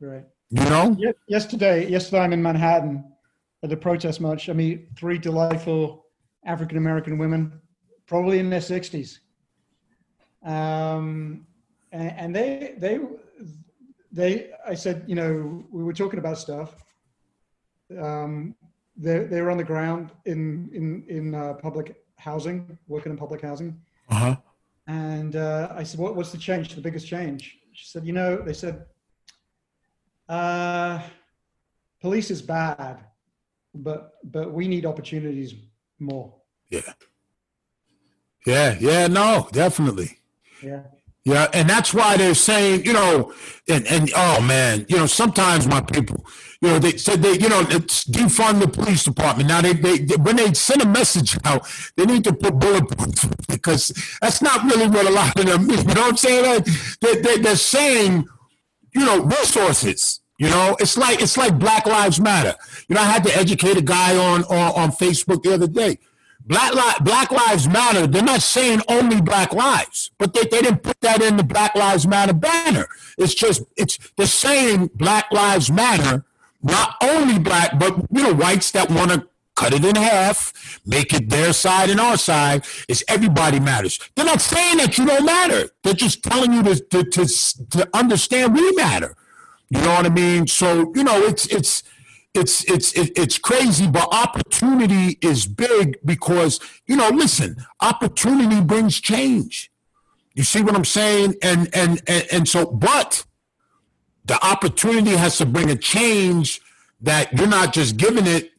[0.00, 0.24] Right.
[0.50, 0.96] You know.
[1.26, 3.04] Yesterday, yesterday I'm in Manhattan
[3.64, 4.48] at the protest march.
[4.48, 6.06] I meet three delightful
[6.46, 7.60] African American women,
[8.06, 9.20] probably in their sixties.
[10.44, 11.46] Um,
[11.90, 13.00] and, and they they
[14.14, 14.30] they,
[14.72, 16.70] I said, you know, we were talking about stuff,
[18.00, 18.54] um,
[18.96, 23.42] they they were on the ground in in in uh, public housing, working in public
[23.42, 23.70] housing.
[24.08, 24.36] Uh huh.
[24.86, 27.58] And uh, I said, what, what's the change, the biggest change?
[27.72, 28.84] She said, you know, they said,
[30.28, 31.00] uh,
[32.00, 32.98] police is bad,
[33.74, 35.54] but, but we need opportunities
[35.98, 36.34] more.
[36.68, 36.92] Yeah.
[38.46, 38.76] Yeah.
[38.78, 39.06] Yeah.
[39.06, 40.18] No, definitely.
[40.62, 40.82] Yeah.
[41.24, 43.32] Yeah, and that's why they're saying, you know,
[43.66, 46.26] and, and oh man, you know, sometimes my people,
[46.60, 49.48] you know, they said they, you know, it's defund the police department.
[49.48, 53.24] Now they, they, they when they send a message out, they need to put bulletproof
[53.48, 53.88] because
[54.20, 55.70] that's not really what a lot of them.
[55.70, 56.64] You know what I'm saying?
[57.00, 58.26] They, they, they're saying,
[58.94, 60.20] you know, resources.
[60.38, 62.54] You know, it's like it's like Black Lives Matter.
[62.88, 65.98] You know, I had to educate a guy on on, on Facebook the other day.
[66.46, 70.82] Black, Li- Black Lives Matter, they're not saying only Black Lives, but they, they didn't
[70.82, 72.86] put that in the Black Lives Matter banner.
[73.16, 76.24] It's just, it's the same Black Lives Matter,
[76.62, 81.14] not only black, but, you know, whites that want to cut it in half, make
[81.14, 82.64] it their side and our side.
[82.88, 83.98] It's everybody matters.
[84.14, 85.70] They're not saying that you don't matter.
[85.82, 87.26] They're just telling you to, to, to,
[87.70, 89.14] to understand we matter.
[89.70, 90.46] You know what I mean?
[90.46, 91.82] So, you know, it's, it's,
[92.34, 97.08] it's it's it's crazy, but opportunity is big because you know.
[97.08, 99.70] Listen, opportunity brings change.
[100.34, 101.36] You see what I'm saying?
[101.42, 103.24] And and and, and so, but
[104.24, 106.60] the opportunity has to bring a change
[107.00, 108.50] that you're not just giving it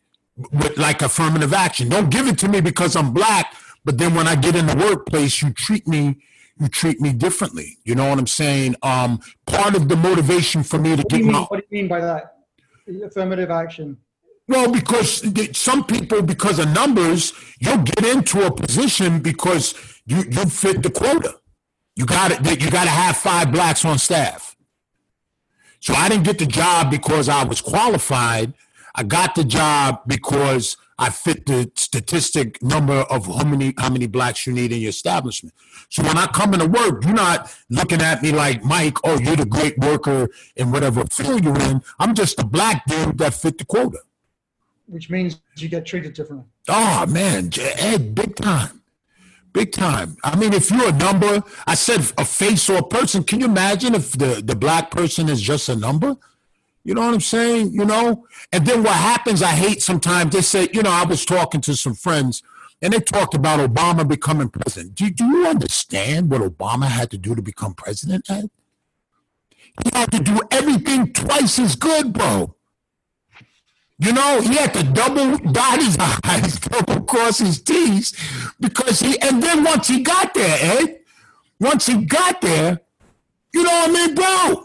[0.52, 1.90] with like affirmative action.
[1.90, 4.76] Don't give it to me because I'm black, but then when I get in the
[4.76, 6.22] workplace, you treat me
[6.58, 7.78] you treat me differently.
[7.84, 8.76] You know what I'm saying?
[8.82, 11.82] Um, part of the motivation for me to what get do my what do you
[11.82, 12.35] mean by that?
[12.88, 13.98] Affirmative action?
[14.48, 15.24] Well, because
[15.58, 19.74] some people, because of numbers, you'll get into a position because
[20.06, 21.36] you you fit the quota.
[21.96, 22.62] You got it.
[22.62, 24.56] You got to have five blacks on staff.
[25.80, 28.54] So I didn't get the job because I was qualified.
[28.94, 34.08] I got the job because I fit the statistic number of how many how many
[34.08, 35.54] blacks you need in your establishment.
[35.90, 38.98] So when I come into work, you're not looking at me like Mike.
[39.04, 41.82] Oh, you're the great worker in whatever field you're in.
[42.00, 44.00] I'm just a black dude that fit the quota.
[44.88, 46.48] Which means you get treated differently.
[46.70, 48.82] Oh man, Ed, big time,
[49.52, 50.16] big time.
[50.24, 53.24] I mean, if you're a number, I said a face or a person.
[53.24, 56.16] Can you imagine if the the black person is just a number?
[56.86, 57.74] You know what I'm saying?
[57.74, 58.26] You know?
[58.54, 61.76] And then what happens, I hate sometimes, they say, you know, I was talking to
[61.76, 62.44] some friends
[62.82, 64.94] and they talked about Obama becoming president.
[64.94, 68.52] Do, do you understand what Obama had to do to become president, Ed?
[69.84, 72.56] He had to do everything twice as good, bro.
[73.98, 78.14] You know, he had to double dot his I's, double cross his T's,
[78.60, 81.00] because he, and then once he got there, Ed,
[81.60, 82.82] once he got there,
[83.54, 84.65] you know what I mean, bro?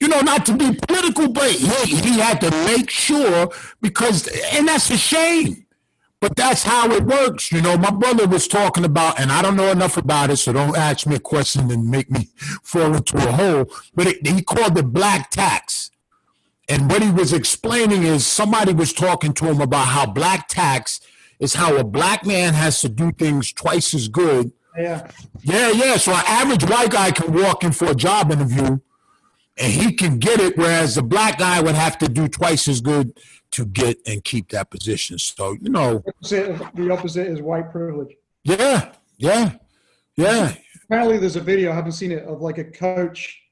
[0.00, 4.68] You know, not to be political, but he, he had to make sure because, and
[4.68, 5.64] that's a shame.
[6.20, 7.52] But that's how it works.
[7.52, 10.52] You know, my brother was talking about, and I don't know enough about it, so
[10.52, 12.28] don't ask me a question and make me
[12.64, 13.70] fall into a hole.
[13.94, 15.92] But it, he called it black tax.
[16.68, 21.00] And what he was explaining is somebody was talking to him about how black tax
[21.38, 24.50] is how a black man has to do things twice as good.
[24.76, 25.08] Yeah.
[25.42, 25.96] Yeah, yeah.
[25.98, 28.80] So an average white guy can walk in for a job interview
[29.58, 32.80] and he can get it, whereas the black guy would have to do twice as
[32.80, 33.18] good
[33.50, 35.18] to get and keep that position.
[35.18, 38.14] So you know, the opposite is white privilege.
[38.44, 39.52] Yeah, yeah,
[40.16, 40.54] yeah.
[40.84, 43.42] Apparently, there's a video I haven't seen it of like a coach.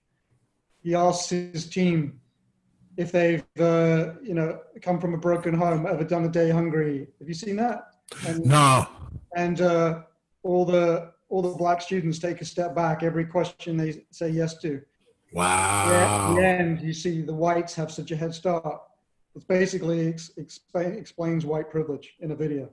[0.83, 2.21] He asks his team
[2.97, 7.09] if they've uh, you know come from a broken home, ever done a day hungry.
[7.19, 7.88] Have you seen that?
[8.27, 8.87] And, no.
[9.35, 10.03] And uh,
[10.42, 14.59] all the all the black students take a step back every question they say yes
[14.59, 14.81] to
[15.37, 16.31] Wow.
[16.31, 18.81] At the end, you see the whites have such a head start.
[19.35, 22.70] It basically ex- explain, explains white privilege in a video.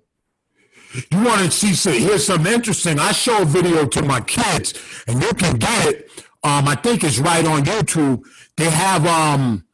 [1.11, 2.99] You want to see some, here's something interesting.
[2.99, 4.73] I show a video to my kids,
[5.07, 6.09] and you can get it.
[6.41, 8.23] Um, I think it's right on YouTube.
[8.55, 9.65] They have um,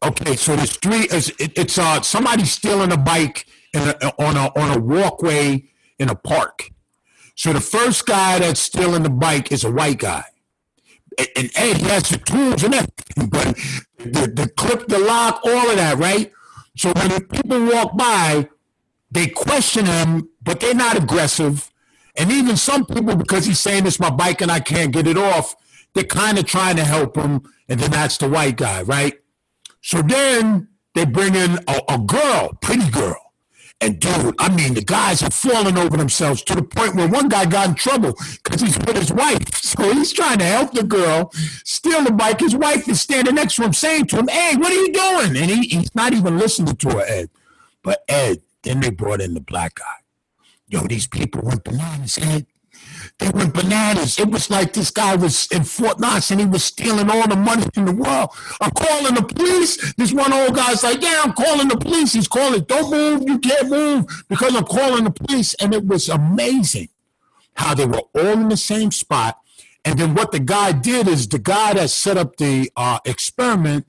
[0.00, 1.08] okay, so there's three.
[1.10, 5.64] It's, it, it's uh somebody stealing a bike in a, on a on a walkway
[5.98, 6.70] in a park.
[7.34, 10.24] So the first guy that's stealing the bike is a white guy
[11.18, 13.56] and Ed, he has the tools and everything, but
[13.98, 16.32] the, the clip, the lock, all of that, right?
[16.76, 18.48] So when people walk by,
[19.10, 21.70] they question him, but they're not aggressive.
[22.16, 25.16] And even some people, because he's saying it's my bike and I can't get it
[25.16, 25.54] off,
[25.94, 27.42] they're kind of trying to help him.
[27.68, 29.14] And then that's the white guy, right?
[29.82, 33.31] So then they bring in a, a girl, pretty girl.
[33.82, 37.28] And dude, I mean, the guys are falling over themselves to the point where one
[37.28, 39.42] guy got in trouble because he's with his wife.
[39.72, 41.32] So he's trying to help the girl
[41.64, 42.40] steal the bike.
[42.40, 45.34] His wife is standing next to him saying to him, Hey, what are you doing?
[45.34, 47.30] And he, he's not even listening to her, Ed.
[47.82, 50.04] But Ed, then they brought in the black guy.
[50.68, 52.46] Yo, these people went bananas, Ed.
[53.18, 54.18] They went bananas.
[54.18, 57.36] It was like this guy was in Fort Knox and he was stealing all the
[57.36, 58.30] money in the world.
[58.60, 59.94] I'm calling the police.
[59.94, 62.12] This one old guy's like, Yeah, I'm calling the police.
[62.12, 63.28] He's calling, Don't move.
[63.28, 65.54] You can't move because I'm calling the police.
[65.54, 66.88] And it was amazing
[67.54, 69.38] how they were all in the same spot.
[69.84, 73.86] And then what the guy did is the guy that set up the uh, experiment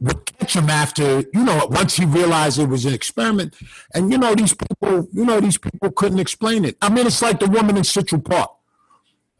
[0.00, 3.54] would catch him after, you know, once he realized it was an experiment.
[3.94, 6.76] And you know, these people, you know, these people couldn't explain it.
[6.82, 8.50] I mean, it's like the woman in Central Park.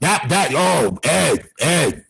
[0.01, 2.05] That that oh Ed Ed,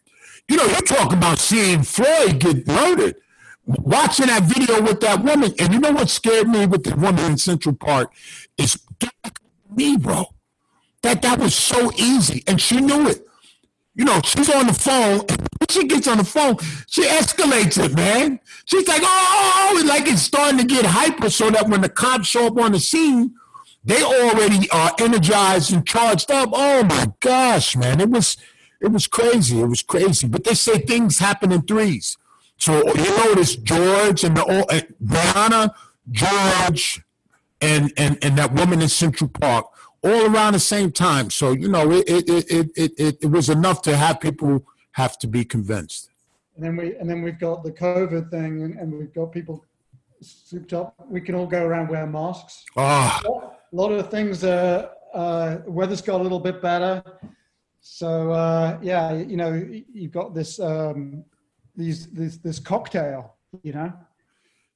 [0.48, 3.16] you know, you're talking about seeing Floyd get murdered.
[3.68, 7.32] Watching that video with that woman, and you know what scared me with the woman
[7.32, 8.12] in Central Park
[8.56, 8.80] is
[9.74, 10.26] me, bro.
[11.02, 13.26] That that was so easy, and she knew it.
[13.96, 15.26] You know, she's on the phone.
[15.70, 16.56] She gets on the phone,
[16.86, 18.40] she escalates it, man.
[18.66, 22.46] She's like, oh, like it's starting to get hyper so that when the cops show
[22.46, 23.34] up on the scene,
[23.84, 26.50] they already are energized and charged up.
[26.52, 28.00] Oh my gosh, man.
[28.00, 28.36] It was
[28.80, 29.60] it was crazy.
[29.60, 30.26] It was crazy.
[30.26, 32.16] But they say things happen in threes.
[32.58, 35.74] So you notice George and the uh, Breonna,
[36.10, 37.02] George,
[37.60, 39.66] and, and and that woman in Central Park
[40.02, 41.30] all around the same time.
[41.30, 44.64] So you know, it it it it it, it was enough to have people
[44.96, 46.08] have to be convinced.
[46.54, 49.62] And then we and then we've got the COVID thing, and, and we've got people
[50.22, 50.94] souped up.
[51.06, 52.64] We can all go around wearing masks.
[52.78, 54.42] Ah, A lot of things.
[54.42, 57.02] Uh, uh, weather's got a little bit better.
[57.82, 59.52] So uh, yeah, you know,
[59.92, 61.24] you've got this um,
[61.76, 63.92] these this this cocktail, you know.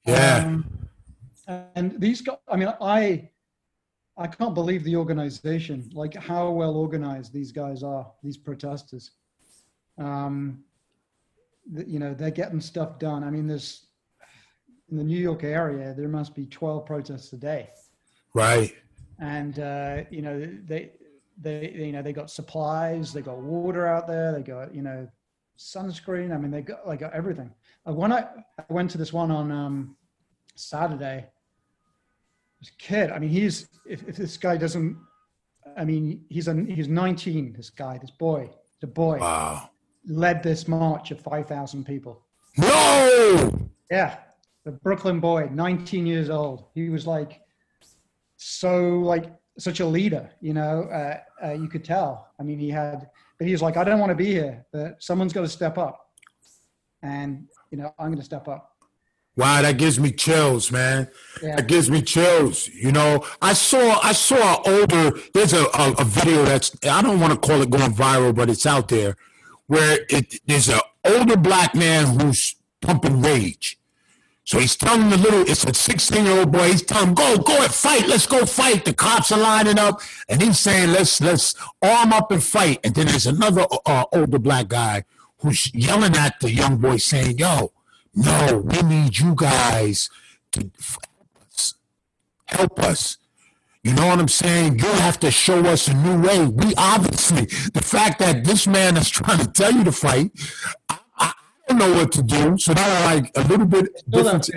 [0.05, 0.87] yeah, Um,
[1.75, 3.27] and these guys, I mean, I
[4.17, 9.11] I can't believe the organization, like how well organized these guys are, these protesters.
[10.01, 10.63] Um,
[11.75, 13.23] th- you know, they're getting stuff done.
[13.23, 13.85] I mean, there's
[14.89, 17.69] in the New York area, there must be 12 protests a day,
[18.33, 18.73] right.
[19.19, 20.91] and uh, you know, they
[21.41, 25.07] they you know they got supplies, they got water out there, they got you know
[25.57, 26.33] sunscreen.
[26.33, 27.51] I mean, they got like got everything.
[27.87, 28.27] Uh, when I,
[28.59, 29.95] I went to this one on um,
[30.55, 31.25] Saturday,
[32.59, 33.11] this kid.
[33.11, 34.97] I mean, he's if, if this guy doesn't,
[35.77, 37.53] I mean, he's a he's 19.
[37.53, 38.49] This guy, this boy,
[38.81, 39.70] the boy Wow.
[40.05, 42.25] Led this march of 5,000 people.
[42.57, 43.69] No.
[43.89, 44.17] Yeah,
[44.65, 46.65] the Brooklyn boy, 19 years old.
[46.73, 47.41] He was like
[48.37, 49.25] so like
[49.57, 50.83] such a leader, you know.
[50.83, 52.29] Uh, uh, you could tell.
[52.39, 55.01] I mean, he had, but he was like, I don't want to be here, but
[55.01, 55.99] someone's got to step up,
[57.01, 58.69] and you know, I'm going to step up.
[59.37, 61.09] Wow, that gives me chills, man.
[61.41, 61.55] Yeah.
[61.55, 62.67] That gives me chills.
[62.67, 65.17] You know, I saw I saw an older.
[65.33, 68.49] There's a, a, a video that's I don't want to call it going viral, but
[68.49, 69.15] it's out there
[69.71, 73.79] where it there's an older black man who's pumping rage.
[74.43, 76.71] So he's telling the little, it's a 16 year old boy.
[76.71, 78.05] He's telling him, "Go, go and fight.
[78.05, 82.31] Let's go fight." The cops are lining up, and he's saying, "Let's let's arm up
[82.31, 85.05] and fight." And then there's another uh, older black guy
[85.39, 87.71] who's yelling at the young boy, saying, "Yo."
[88.13, 90.09] No, we need you guys
[90.51, 90.69] to.
[92.45, 93.17] Help us.
[93.83, 94.77] You know what I'm saying?
[94.79, 96.45] You have to show us a new way.
[96.45, 100.31] We obviously, the fact that this man is trying to tell you to fight,
[100.87, 101.33] I, I
[101.67, 102.57] don't know what to do.
[102.59, 104.49] So now, I'm like a little bit different.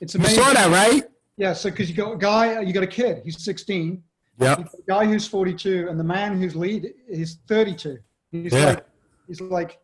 [0.00, 0.42] It's You amazing.
[0.44, 1.04] saw that, right?
[1.38, 4.02] Yeah, so because you got a guy, you got a kid, he's 16.
[4.38, 4.62] Yeah.
[4.86, 7.96] Guy who's 42, and the man who's lead is 32.
[8.30, 8.66] He's Yeah.
[8.66, 8.86] like,
[9.26, 9.78] he's like,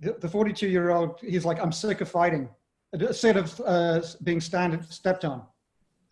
[0.00, 1.18] the 42 year old.
[1.20, 2.48] He's like, I'm sick of fighting,
[2.92, 5.42] instead of uh, being stand stepped on.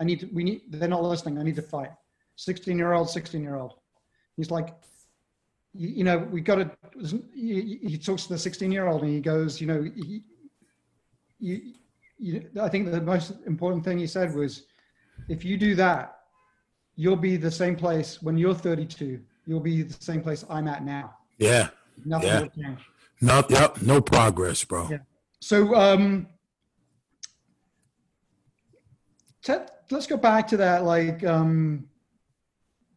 [0.02, 0.26] I need to.
[0.32, 0.62] We need.
[0.68, 1.38] They're not listening.
[1.38, 1.90] I need to fight.
[2.34, 3.74] 16 year old, 16 year old.
[4.36, 4.74] He's like,
[5.74, 6.70] you, you know, we got to.
[7.32, 10.22] He, he talks to the 16 year old and he goes, you know, he,
[11.38, 11.60] you,
[12.18, 14.64] you, I think the most important thing he said was,
[15.28, 16.16] if you do that,
[16.96, 19.20] you'll be the same place when you're 32.
[19.46, 21.14] You'll be the same place I'm at now.
[21.38, 21.68] Yeah.
[22.04, 22.40] Nothing Yeah.
[22.40, 22.80] will change.
[23.20, 23.80] No, yep.
[23.82, 24.88] No progress, bro.
[24.90, 24.98] Yeah.
[25.40, 26.26] So um,
[29.42, 30.84] te- let's go back to that.
[30.84, 31.88] Like, um,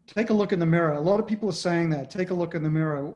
[0.08, 0.93] take a look in the mirror.
[0.93, 2.10] A lot of people are saying that.
[2.10, 3.14] Take a look in the mirror.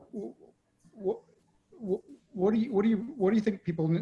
[0.92, 3.94] What, do you what do you what do you think people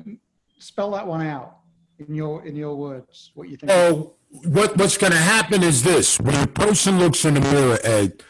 [0.58, 1.58] spell that one out
[1.98, 3.30] in your in your words?
[3.34, 3.70] What you think?
[3.70, 4.14] So
[4.44, 8.22] what what's going to happen is this: when a person looks in the mirror, Ed,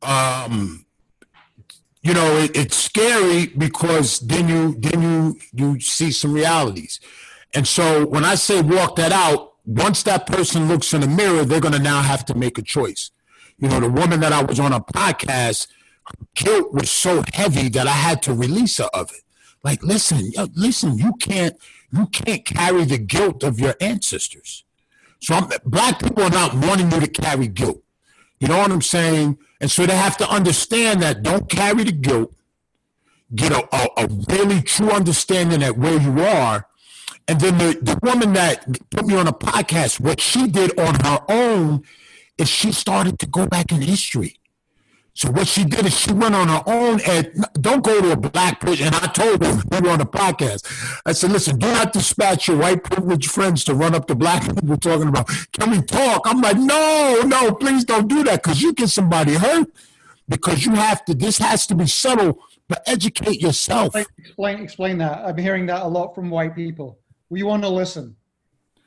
[0.00, 0.86] um,
[2.02, 6.98] you know, it, it's scary because then you then you you see some realities,
[7.54, 11.44] and so when I say walk that out, once that person looks in the mirror,
[11.44, 13.10] they're going to now have to make a choice.
[13.58, 15.68] You know, the woman that I was on a podcast,
[16.34, 19.22] guilt was so heavy that I had to release her of it.
[19.62, 21.56] Like, listen, listen, you can't,
[21.92, 24.64] you can't carry the guilt of your ancestors.
[25.20, 27.82] So I'm, black people are not wanting you to carry guilt.
[28.40, 29.38] You know what I'm saying?
[29.60, 32.34] And so they have to understand that don't carry the guilt.
[33.32, 36.66] Get a, a, a really true understanding at where you are.
[37.28, 40.96] And then the, the woman that put me on a podcast, what she did on
[41.04, 41.82] her own
[42.38, 44.38] is she started to go back in history.
[45.14, 48.16] So what she did is she went on her own and don't go to a
[48.16, 48.86] black person.
[48.86, 51.00] And I told her we were on the podcast.
[51.04, 54.42] I said, listen, do not dispatch your white privileged friends to run up to black
[54.54, 56.22] people talking about, can we talk?
[56.24, 59.68] I'm like, no, no, please don't do that because you get somebody hurt
[60.28, 63.94] because you have to, this has to be subtle, but educate yourself.
[63.94, 65.18] Explain, explain that.
[65.26, 66.98] I'm hearing that a lot from white people.
[67.32, 68.16] We want to oh, listen.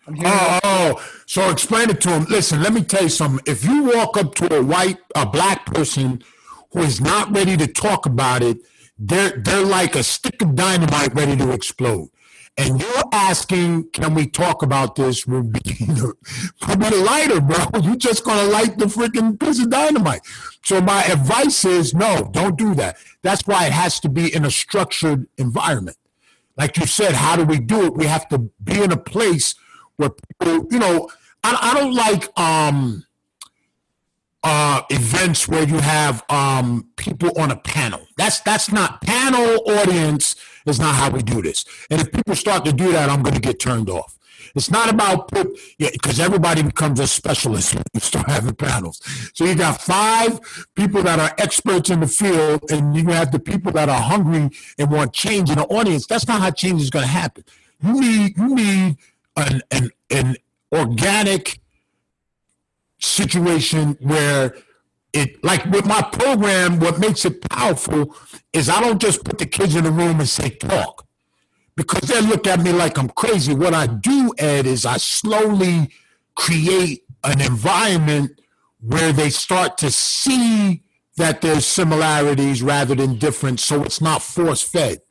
[0.08, 2.26] Oh, oh, so explain it to him.
[2.26, 3.44] Listen, let me tell you something.
[3.48, 6.24] If you walk up to a white, a black person
[6.72, 8.60] who is not ready to talk about it,
[9.00, 12.10] they're they're like a stick of dynamite ready to explode.
[12.56, 15.26] And you're asking, can we talk about this?
[15.26, 17.66] Will be the lighter, bro.
[17.82, 20.22] You're just gonna light the freaking piece of dynamite.
[20.64, 22.98] So my advice is, no, don't do that.
[23.24, 25.98] That's why it has to be in a structured environment.
[26.58, 27.96] Like you said, how do we do it?
[27.96, 29.56] We have to be in a place
[29.98, 31.10] where people, you know,
[31.44, 33.06] I, I don't like um,
[34.44, 38.08] uh, events where you have um, people on a panel.
[38.18, 40.36] That's that's not panel audience
[40.66, 41.66] is not how we do this.
[41.90, 44.18] And if people start to do that, I'm going to get turned off.
[44.56, 49.02] It's not about because yeah, everybody becomes a specialist when you start having panels.
[49.34, 50.40] So you got five
[50.76, 54.50] people that are experts in the field, and you have the people that are hungry
[54.78, 56.08] and want change in the audience.
[56.08, 57.44] That's not how change is going to happen.
[57.84, 58.98] You need you need
[59.36, 60.36] an, an, an
[60.72, 61.60] organic
[63.00, 64.56] situation where
[65.14, 68.16] it like with my program what makes it powerful
[68.52, 71.05] is i don't just put the kids in the room and say talk
[71.76, 75.90] because they look at me like i'm crazy what i do ed is i slowly
[76.36, 78.40] create an environment
[78.82, 80.84] where they start to see
[81.18, 85.02] that there's similarities rather than difference so it's not force fed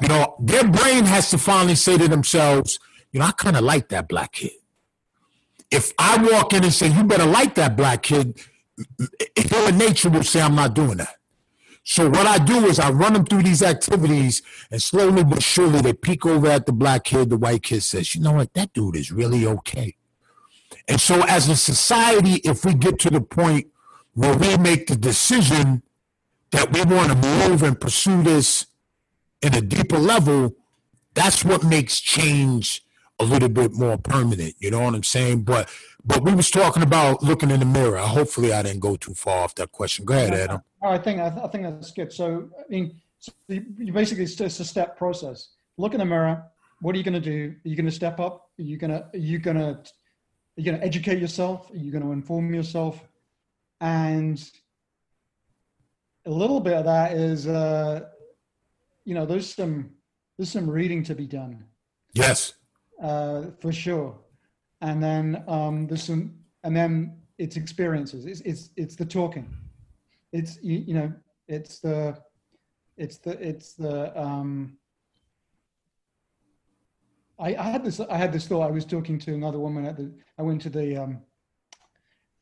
[0.00, 2.78] you know their brain has to finally say to themselves
[3.12, 4.52] you know, I kind of like that black kid.
[5.70, 8.40] If I walk in and say, you better like that black kid,
[9.36, 11.16] human nature will say, I'm not doing that.
[11.90, 15.80] So what I do is I run them through these activities, and slowly but surely
[15.80, 17.30] they peek over at the black kid.
[17.30, 18.52] The white kid says, "You know what?
[18.52, 19.96] That dude is really okay."
[20.86, 23.68] And so, as a society, if we get to the point
[24.12, 25.82] where we make the decision
[26.50, 28.66] that we want to move and pursue this
[29.40, 30.56] in a deeper level,
[31.14, 32.82] that's what makes change
[33.20, 34.54] a little bit more permanent.
[34.58, 35.42] You know what I'm saying?
[35.42, 35.68] But
[36.04, 37.98] but we was talking about looking in the mirror.
[37.98, 40.04] Hopefully, I didn't go too far off that question.
[40.04, 40.62] Go ahead, Adam.
[40.82, 42.12] I think I, th- I think that's good.
[42.12, 45.48] So I mean, so you basically it's just a step process.
[45.76, 46.44] Look in the mirror.
[46.80, 47.54] What are you going to do?
[47.64, 48.50] Are you going to step up?
[48.58, 51.70] Are you going to are you going to are you going to educate yourself?
[51.72, 53.00] Are you going to inform yourself?
[53.80, 54.42] And
[56.26, 58.06] a little bit of that is, uh,
[59.04, 59.90] you know, there's some
[60.36, 61.64] there's some reading to be done.
[62.12, 62.54] Yes
[63.02, 64.18] uh, for sure.
[64.80, 66.34] And then um, there's some,
[66.64, 68.26] and then it's experiences.
[68.26, 69.48] It's it's it's the talking.
[70.32, 71.12] It's you, you know
[71.48, 72.18] it's the
[72.96, 74.76] it's the it's the um,
[77.38, 78.62] I, I had this I had this thought.
[78.66, 80.12] I was talking to another woman at the.
[80.38, 81.22] I went to the um,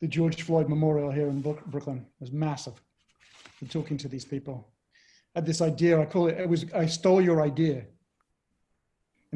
[0.01, 1.97] the George Floyd Memorial here in Brooklyn.
[1.99, 2.73] It was massive.
[3.61, 4.67] I'm talking to these people.
[5.35, 5.99] I had this idea.
[5.99, 6.39] I call it.
[6.39, 6.65] It was.
[6.73, 7.85] I stole your idea.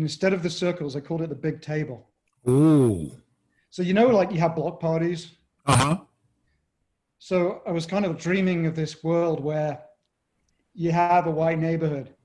[0.02, 2.10] And instead of the circles, I called it the big table.
[2.50, 3.12] Ooh.
[3.70, 5.30] So you know, like you have block parties.
[5.68, 5.98] Uh huh.
[7.20, 9.80] So I was kind of dreaming of this world where
[10.74, 12.16] you have a white neighborhood.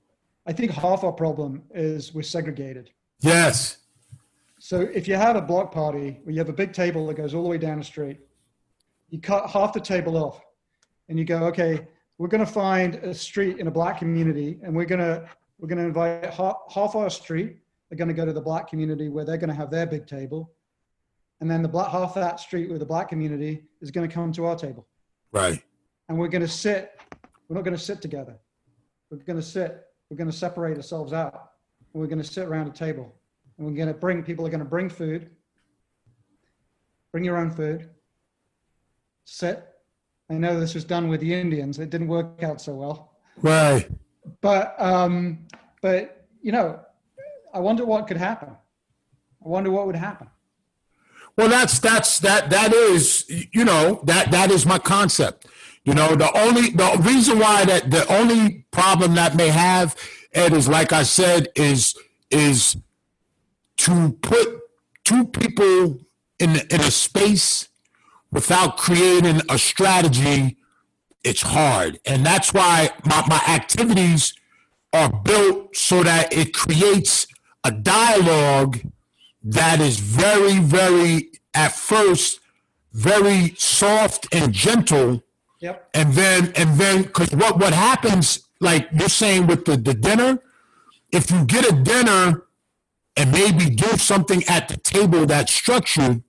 [0.47, 2.89] I think half our problem is we're segregated.
[3.19, 3.77] Yes.
[4.57, 7.35] So if you have a block party where you have a big table that goes
[7.35, 8.17] all the way down the street,
[9.11, 10.41] you cut half the table off
[11.09, 11.85] and you go, okay,
[12.17, 15.67] we're going to find a street in a black community and we're going to we're
[15.67, 17.57] going to invite half, half our street.
[17.89, 20.07] They're going to go to the black community where they're going to have their big
[20.07, 20.51] table.
[21.39, 24.31] And then the black half that street with the black community is going to come
[24.33, 24.87] to our table.
[25.31, 25.61] Right.
[26.09, 26.99] And we're going to sit.
[27.47, 28.37] We're not going to sit together.
[29.09, 29.85] We're going to sit.
[30.09, 31.51] We're going to separate ourselves out.
[31.93, 33.13] And we're going to sit around a table.
[33.57, 35.29] And we're going to bring, people are going to bring food.
[37.11, 37.89] Bring your own food.
[39.25, 39.65] Sit.
[40.29, 41.79] I know this was done with the Indians.
[41.79, 43.13] It didn't work out so well.
[43.41, 43.87] Right
[44.41, 45.47] but um,
[45.81, 46.79] but you know,
[47.57, 48.49] I wonder what could happen.
[49.43, 50.27] I wonder what would happen.
[51.35, 55.47] Well, that's that's that that is you know that that is my concept.
[55.83, 59.95] You know, the only the reason why that the only problem that may have
[60.33, 61.95] Ed is like I said is
[62.29, 62.77] is
[63.77, 64.59] to put
[65.03, 65.99] two people
[66.37, 67.69] in in a space
[68.31, 70.57] without creating a strategy.
[71.23, 74.35] It's hard, and that's why my, my activities
[74.93, 77.27] are built so that it creates
[77.67, 78.79] a dialogue
[79.43, 82.39] that is very, very, at first,
[82.93, 85.23] very soft and gentle.
[85.59, 85.89] Yep.
[85.93, 90.39] And then, and then, because what, what happens, like you're saying with the, the dinner,
[91.11, 92.45] if you get a dinner
[93.17, 96.23] and maybe do something at the table that's structured,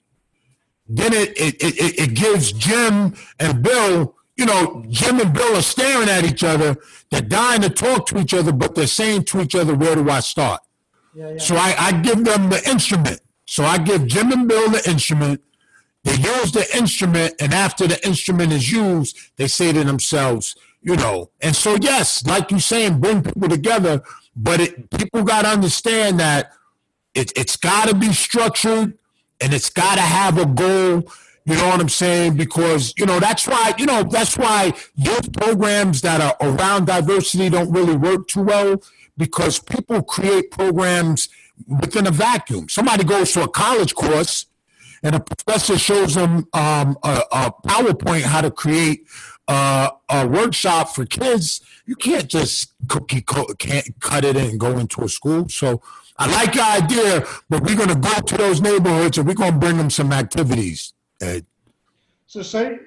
[0.88, 5.62] then it, it, it, it gives Jim and Bill, you know, Jim and Bill are
[5.62, 6.76] staring at each other.
[7.10, 10.08] They're dying to talk to each other, but they're saying to each other, where do
[10.10, 10.62] I start?
[11.38, 13.20] So I, I give them the instrument.
[13.46, 15.42] So I give Jim and Bill the instrument.
[16.04, 20.96] They use the instrument, and after the instrument is used, they say to themselves, you
[20.96, 21.30] know.
[21.40, 24.02] And so, yes, like you're saying, bring people together,
[24.36, 26.52] but it, people got to understand that
[27.14, 28.96] it, it's got to be structured
[29.40, 31.10] and it's got to have a goal.
[31.44, 32.36] You know what I'm saying?
[32.36, 37.48] Because, you know, that's why, you know, that's why youth programs that are around diversity
[37.48, 38.82] don't really work too well
[39.18, 41.28] because people create programs
[41.66, 42.68] within a vacuum.
[42.68, 44.46] Somebody goes to a college course
[45.02, 49.06] and a professor shows them um, a, a, PowerPoint how to create
[49.46, 51.60] uh, a workshop for kids.
[51.84, 53.22] You can't just cookie
[53.58, 55.48] can't cut it and go into a school.
[55.48, 55.82] So
[56.16, 59.52] I like your idea, but we're going to go to those neighborhoods and we're going
[59.52, 60.92] to bring them some activities.
[61.20, 61.46] Ed.
[62.26, 62.78] So say,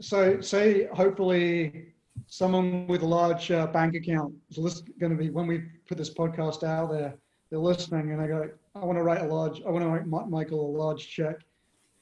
[0.00, 1.89] so say, hopefully
[2.26, 6.12] someone with a large uh, bank account is going to be when we put this
[6.12, 7.14] podcast out there
[7.50, 10.28] they're listening and they go i want to write a large i want to write
[10.28, 11.36] michael a large check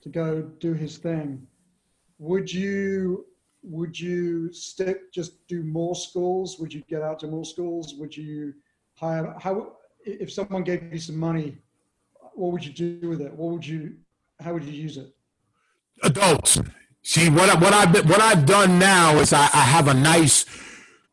[0.02, 1.46] to go do his thing.
[2.18, 3.26] Would you
[3.62, 6.58] would you stick just do more schools?
[6.58, 7.94] Would you get out to more schools?
[7.98, 8.54] Would you
[8.94, 9.72] hire how
[10.04, 11.58] if someone gave you some money
[12.34, 13.32] what would you do with it?
[13.34, 13.96] What would you
[14.40, 15.14] how would you use it?
[16.02, 16.60] Adults
[17.08, 20.44] See what I, what I've what I've done now is I, I have a nice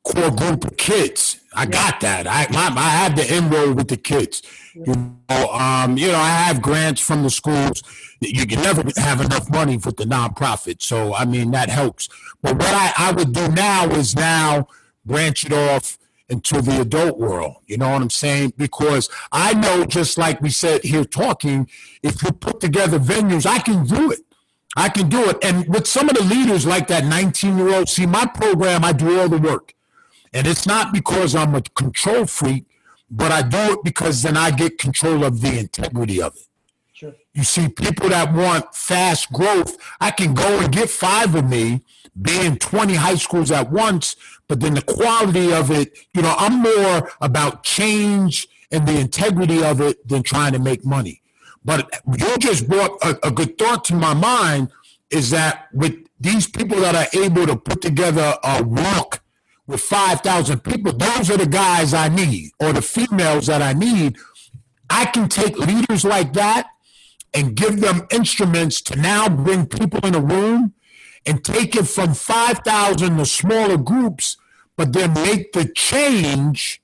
[0.03, 1.39] core group of kids.
[1.53, 2.27] I got that.
[2.27, 4.41] I my, I have the enroll with the kids.
[4.73, 4.93] You
[5.29, 7.81] know, um, you know, I have grants from the schools.
[8.19, 12.09] You can never have enough money for the nonprofit, so I mean that helps.
[12.41, 14.67] But what I, I would do now is now
[15.05, 17.55] branch it off into the adult world.
[17.67, 18.51] You know what I'm saying?
[18.57, 21.69] Because I know, just like we said here talking,
[22.03, 24.24] if you put together venues, I can do it.
[24.75, 25.37] I can do it.
[25.43, 28.91] And with some of the leaders like that 19 year old, see, my program, I
[28.91, 29.73] do all the work.
[30.33, 32.65] And it's not because I'm a control freak,
[33.09, 36.47] but I do it because then I get control of the integrity of it.
[36.91, 37.13] Sure.
[37.33, 41.81] You see, people that want fast growth, I can go and get five of me,
[42.21, 44.15] being 20 high schools at once,
[44.47, 49.63] but then the quality of it, you know, I'm more about change and the integrity
[49.63, 51.21] of it than trying to make money.
[51.65, 54.69] But you just brought a, a good thought to my mind
[55.09, 59.21] is that with these people that are able to put together a walk
[59.65, 64.17] with 5,000 people, those are the guys I need or the females that I need.
[64.89, 66.69] I can take leaders like that
[67.33, 70.73] and give them instruments to now bring people in a room
[71.25, 74.37] and take it from 5,000 to smaller groups,
[74.77, 76.81] but then make the change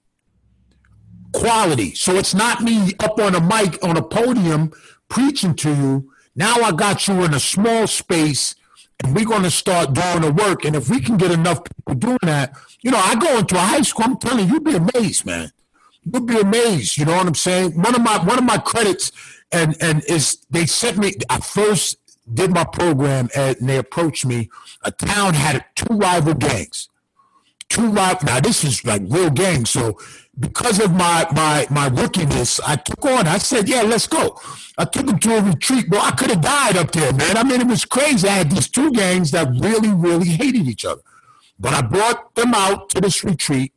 [1.34, 1.93] quality.
[1.95, 4.71] So it's not me up on a mic on a podium
[5.09, 6.11] preaching to you.
[6.36, 8.55] Now I got you in a small space
[9.03, 10.65] and we're going to start doing the work.
[10.65, 13.59] And if we can get enough people doing that, you know, I go into a
[13.59, 15.51] high school, I'm telling you, you'll be amazed, man.
[16.03, 16.97] You'll be amazed.
[16.97, 17.82] You know what I'm saying?
[17.82, 19.11] One of my one of my credits
[19.51, 21.97] and and is they sent me I first
[22.34, 24.49] did my program and they approached me.
[24.84, 26.89] A town had two rival gangs.
[27.72, 29.65] Two rival now this is like real gang.
[29.65, 29.97] So
[30.38, 33.28] because of my my my rookiness, I took on.
[33.28, 34.38] I said, "Yeah, let's go."
[34.78, 35.86] I took them to a retreat.
[35.89, 37.38] Well, I could have died up there, man.
[37.38, 38.28] I mean, it was crazy.
[38.28, 41.01] I had these two gangs that really, really hated each other,
[41.57, 43.72] but I brought them out to this retreat.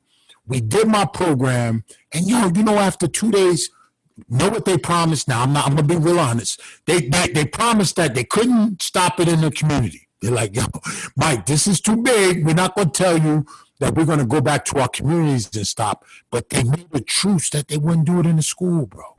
[0.44, 3.70] We did my program, and yo, you know, after two days,
[4.28, 5.28] know what they promised.
[5.28, 5.68] Now, I'm not.
[5.68, 6.60] I'm gonna be real honest.
[6.86, 10.08] They they, they promised that they couldn't stop it in the community.
[10.20, 10.64] They're like, yo,
[11.16, 12.44] Mike, this is too big.
[12.44, 13.46] We're not gonna tell you
[13.80, 16.04] that we're going to go back to our communities and stop.
[16.30, 19.16] But they made a truce that they wouldn't do it in the school, bro.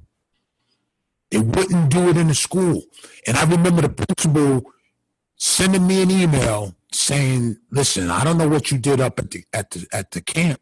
[1.32, 2.84] They wouldn't do it in the school.
[3.28, 4.72] And I remember the principal
[5.36, 9.44] sending me an email saying, "Listen, I don't know what you did up at the
[9.52, 10.62] at the at the camp,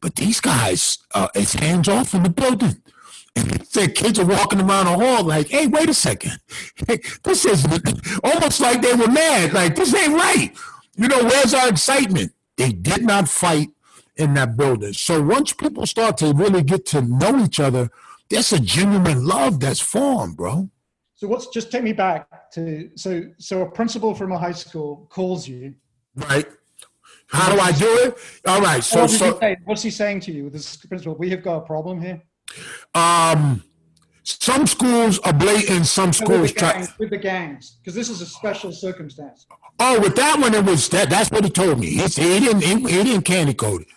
[0.00, 2.82] but these guys, uh, it's hands off in the building.
[3.36, 6.38] And the kids are walking around the hall like, hey, wait a second.
[7.24, 7.64] this is
[8.22, 9.54] almost like they were mad.
[9.54, 10.52] Like, this ain't right.
[10.96, 12.33] You know, where's our excitement?
[12.56, 13.68] They did not fight
[14.16, 14.92] in that building.
[14.92, 17.90] So once people start to really get to know each other,
[18.30, 20.70] there's a genuine love that's formed, bro.
[21.16, 25.06] So what's just take me back to so so a principal from a high school
[25.10, 25.74] calls you.
[26.14, 26.46] Right.
[27.28, 28.18] How do I do it?
[28.46, 28.82] All right.
[28.82, 30.50] So, so he what's he saying to you?
[30.50, 32.22] This principal, we have got a problem here.
[32.94, 33.64] Um,
[34.22, 35.86] some schools are blatant.
[35.86, 39.46] Some schools with the gangs, try with the gangs because this is a special circumstance.
[39.78, 41.10] Oh, with that one, it was that.
[41.10, 41.88] That's what he told me.
[41.88, 42.62] He, he didn't.
[42.62, 43.88] He, he didn't candy code it.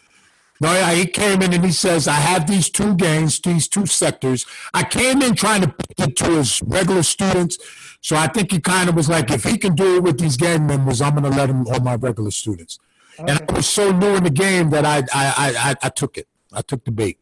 [0.59, 3.85] No, yeah, he came in and he says, I have these two gangs, these two
[3.85, 4.45] sectors.
[4.73, 7.59] I came in trying to put it to his regular students.
[8.01, 10.35] So I think he kind of was like, if he can do it with these
[10.35, 12.79] gang members, I'm going to let him on my regular students.
[13.19, 13.31] Okay.
[13.31, 16.27] And I was so new in the game that I, I, I, I took it.
[16.51, 17.19] I took the bait.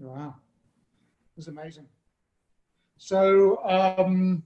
[0.00, 0.36] Wow.
[1.32, 1.86] It was amazing.
[2.96, 4.44] So um,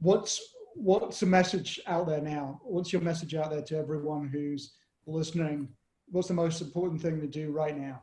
[0.00, 0.40] what's,
[0.74, 2.60] what's the message out there now?
[2.64, 4.74] What's your message out there to everyone who's
[5.06, 5.68] listening
[6.10, 8.02] what's the most important thing to do right now?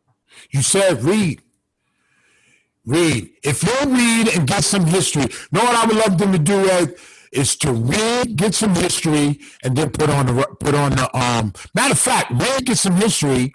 [0.52, 1.42] You said read.
[2.86, 3.32] Read.
[3.44, 6.96] If you read and get some history, know what I would love them to do,
[7.34, 11.54] is to read, get some history, and then put on the put on the um.
[11.76, 13.54] Matter of fact, read, get some history.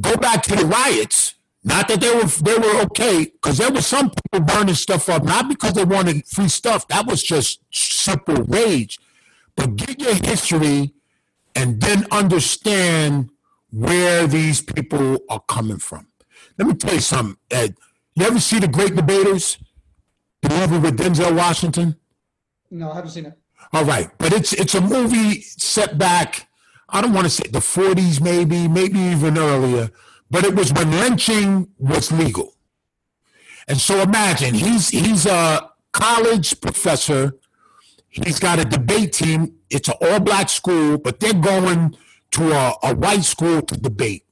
[0.00, 1.34] Go back to the riots.
[1.64, 5.24] Not that they were they were okay, because there were some people burning stuff up,
[5.24, 6.88] not because they wanted free stuff.
[6.88, 8.98] That was just simple rage.
[9.54, 10.92] But get your history,
[11.54, 13.30] and then understand
[13.70, 16.08] where these people are coming from.
[16.58, 17.76] Let me tell you something, Ed.
[18.14, 19.58] You ever see The Great Debaters?
[20.42, 21.96] The movie with Denzel Washington?
[22.70, 23.38] No, I haven't seen it.
[23.72, 24.10] All right.
[24.18, 26.48] But it's it's a movie set back,
[26.88, 29.90] I don't want to say the 40s, maybe, maybe even earlier,
[30.32, 32.54] but it was when lynching was legal.
[33.68, 37.36] And so imagine he's he's a college professor.
[38.08, 39.54] He's got a debate team.
[39.70, 41.96] It's an all black school, but they're going
[42.32, 44.24] to a, a white school to debate.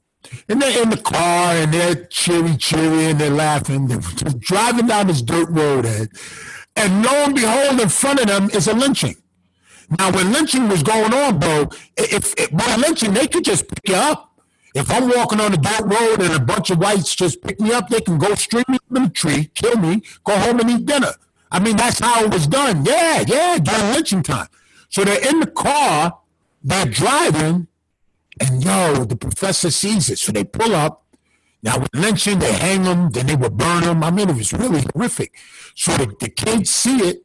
[0.49, 3.89] And they're in the car and they're cheery, cheery, and they're laughing.
[3.89, 3.99] They're
[4.39, 5.87] driving down this dirt road.
[6.77, 9.17] And lo and behold, in front of them is a lynching.
[9.99, 13.89] Now, when lynching was going on, bro, if, if by lynching, they could just pick
[13.89, 14.30] you up.
[14.75, 17.73] If I'm walking on the back road and a bunch of whites just pick me
[17.73, 21.13] up, they can go straight in the tree, kill me, go home and eat dinner.
[21.51, 22.85] I mean, that's how it was done.
[22.85, 24.47] Yeah, yeah, during lynching time.
[24.89, 26.19] So they're in the car,
[26.63, 27.67] they're driving,
[28.41, 30.19] and yo, the professor sees it.
[30.19, 31.05] So they pull up.
[31.63, 34.03] Now, with lynching, they hang them, then they would burn them.
[34.03, 35.35] I mean, it was really horrific.
[35.75, 37.25] So the, the kids see it.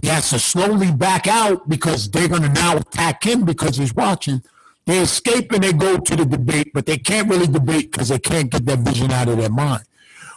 [0.00, 3.94] He has to slowly back out because they're going to now attack him because he's
[3.94, 4.42] watching.
[4.88, 8.18] They escape and they go to the debate, but they can't really debate because they
[8.18, 9.82] can't get that vision out of their mind.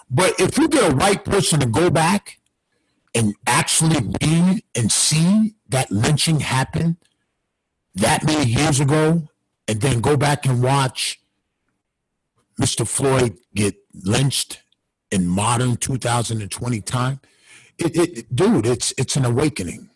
[0.09, 2.37] But if you get a white person to go back
[3.15, 6.97] and actually read and see that lynching happen
[7.95, 9.29] that many years ago
[9.69, 11.21] and then go back and watch
[12.59, 12.85] Mr.
[12.85, 14.63] Floyd get lynched
[15.11, 17.21] in modern 2020 time,
[17.77, 19.89] it, it dude, it's it's an awakening.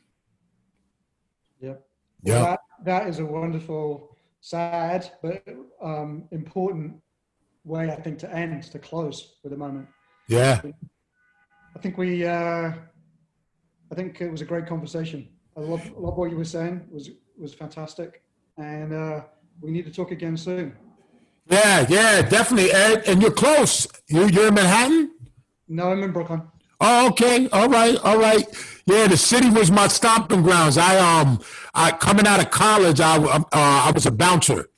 [1.60, 1.86] Yep.
[2.24, 2.34] Yeah.
[2.34, 4.15] Well, that, that is a wonderful,
[4.46, 5.44] sad but
[5.82, 6.94] um, important
[7.64, 9.88] way I think to end to close for the moment.
[10.28, 10.62] Yeah.
[11.76, 12.26] I think we.
[12.26, 12.72] Uh,
[13.92, 15.28] I think it was a great conversation.
[15.58, 16.86] I love, love what you were saying.
[16.88, 18.22] It was was fantastic,
[18.58, 19.22] and uh,
[19.62, 20.78] we need to talk again soon.
[21.50, 23.04] Yeah, yeah, definitely, Ed.
[23.08, 23.88] And you're close.
[24.08, 25.12] You, you're in Manhattan?
[25.68, 26.44] No, I'm in Brooklyn.
[26.82, 27.48] Oh, okay.
[27.52, 27.98] All right.
[28.04, 28.46] All right.
[28.86, 30.78] Yeah, the city was my stomping grounds.
[30.78, 31.40] I um,
[31.74, 34.70] I coming out of college, I uh, I was a bouncer,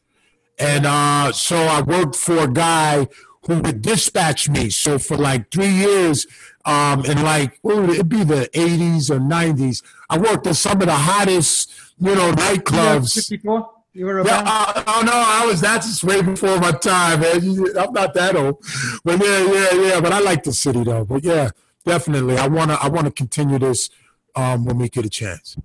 [0.58, 3.08] and uh, so I worked for a guy
[3.46, 4.70] who would dispatch me.
[4.70, 6.26] So for like three years,
[6.64, 10.80] um, in like what would it be the 80s or 90s, I worked in some
[10.82, 13.14] of the hottest, you know, nightclubs.
[13.14, 13.72] 54?
[13.94, 17.38] You were yeah, uh, oh no, I was that's way before my time, man.
[17.78, 18.64] I'm not that old,
[19.04, 20.00] but yeah, yeah, yeah.
[20.00, 21.04] But I like the city though.
[21.04, 21.50] But yeah,
[21.88, 23.90] definitely, I wanna I wanna continue this
[24.36, 25.58] um, when we get a chance.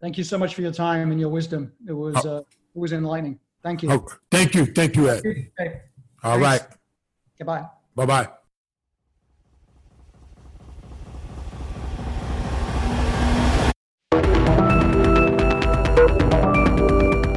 [0.00, 1.72] Thank you so much for your time and your wisdom.
[1.86, 2.36] It was oh.
[2.36, 3.38] uh, it was enlightening.
[3.62, 3.90] Thank you.
[3.90, 5.18] Oh, thank you, thank you, Ed.
[5.18, 5.50] Okay.
[6.22, 6.42] All Thanks.
[6.42, 6.62] right.
[7.38, 7.66] Goodbye.
[7.94, 8.28] Bye bye.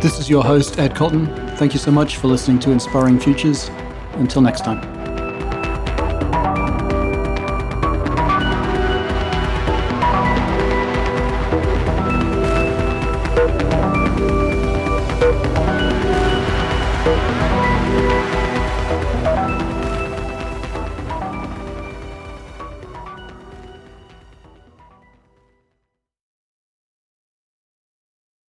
[0.01, 1.27] This is your host, Ed Cotton.
[1.57, 3.69] Thank you so much for listening to Inspiring Futures.
[4.13, 4.98] Until next time.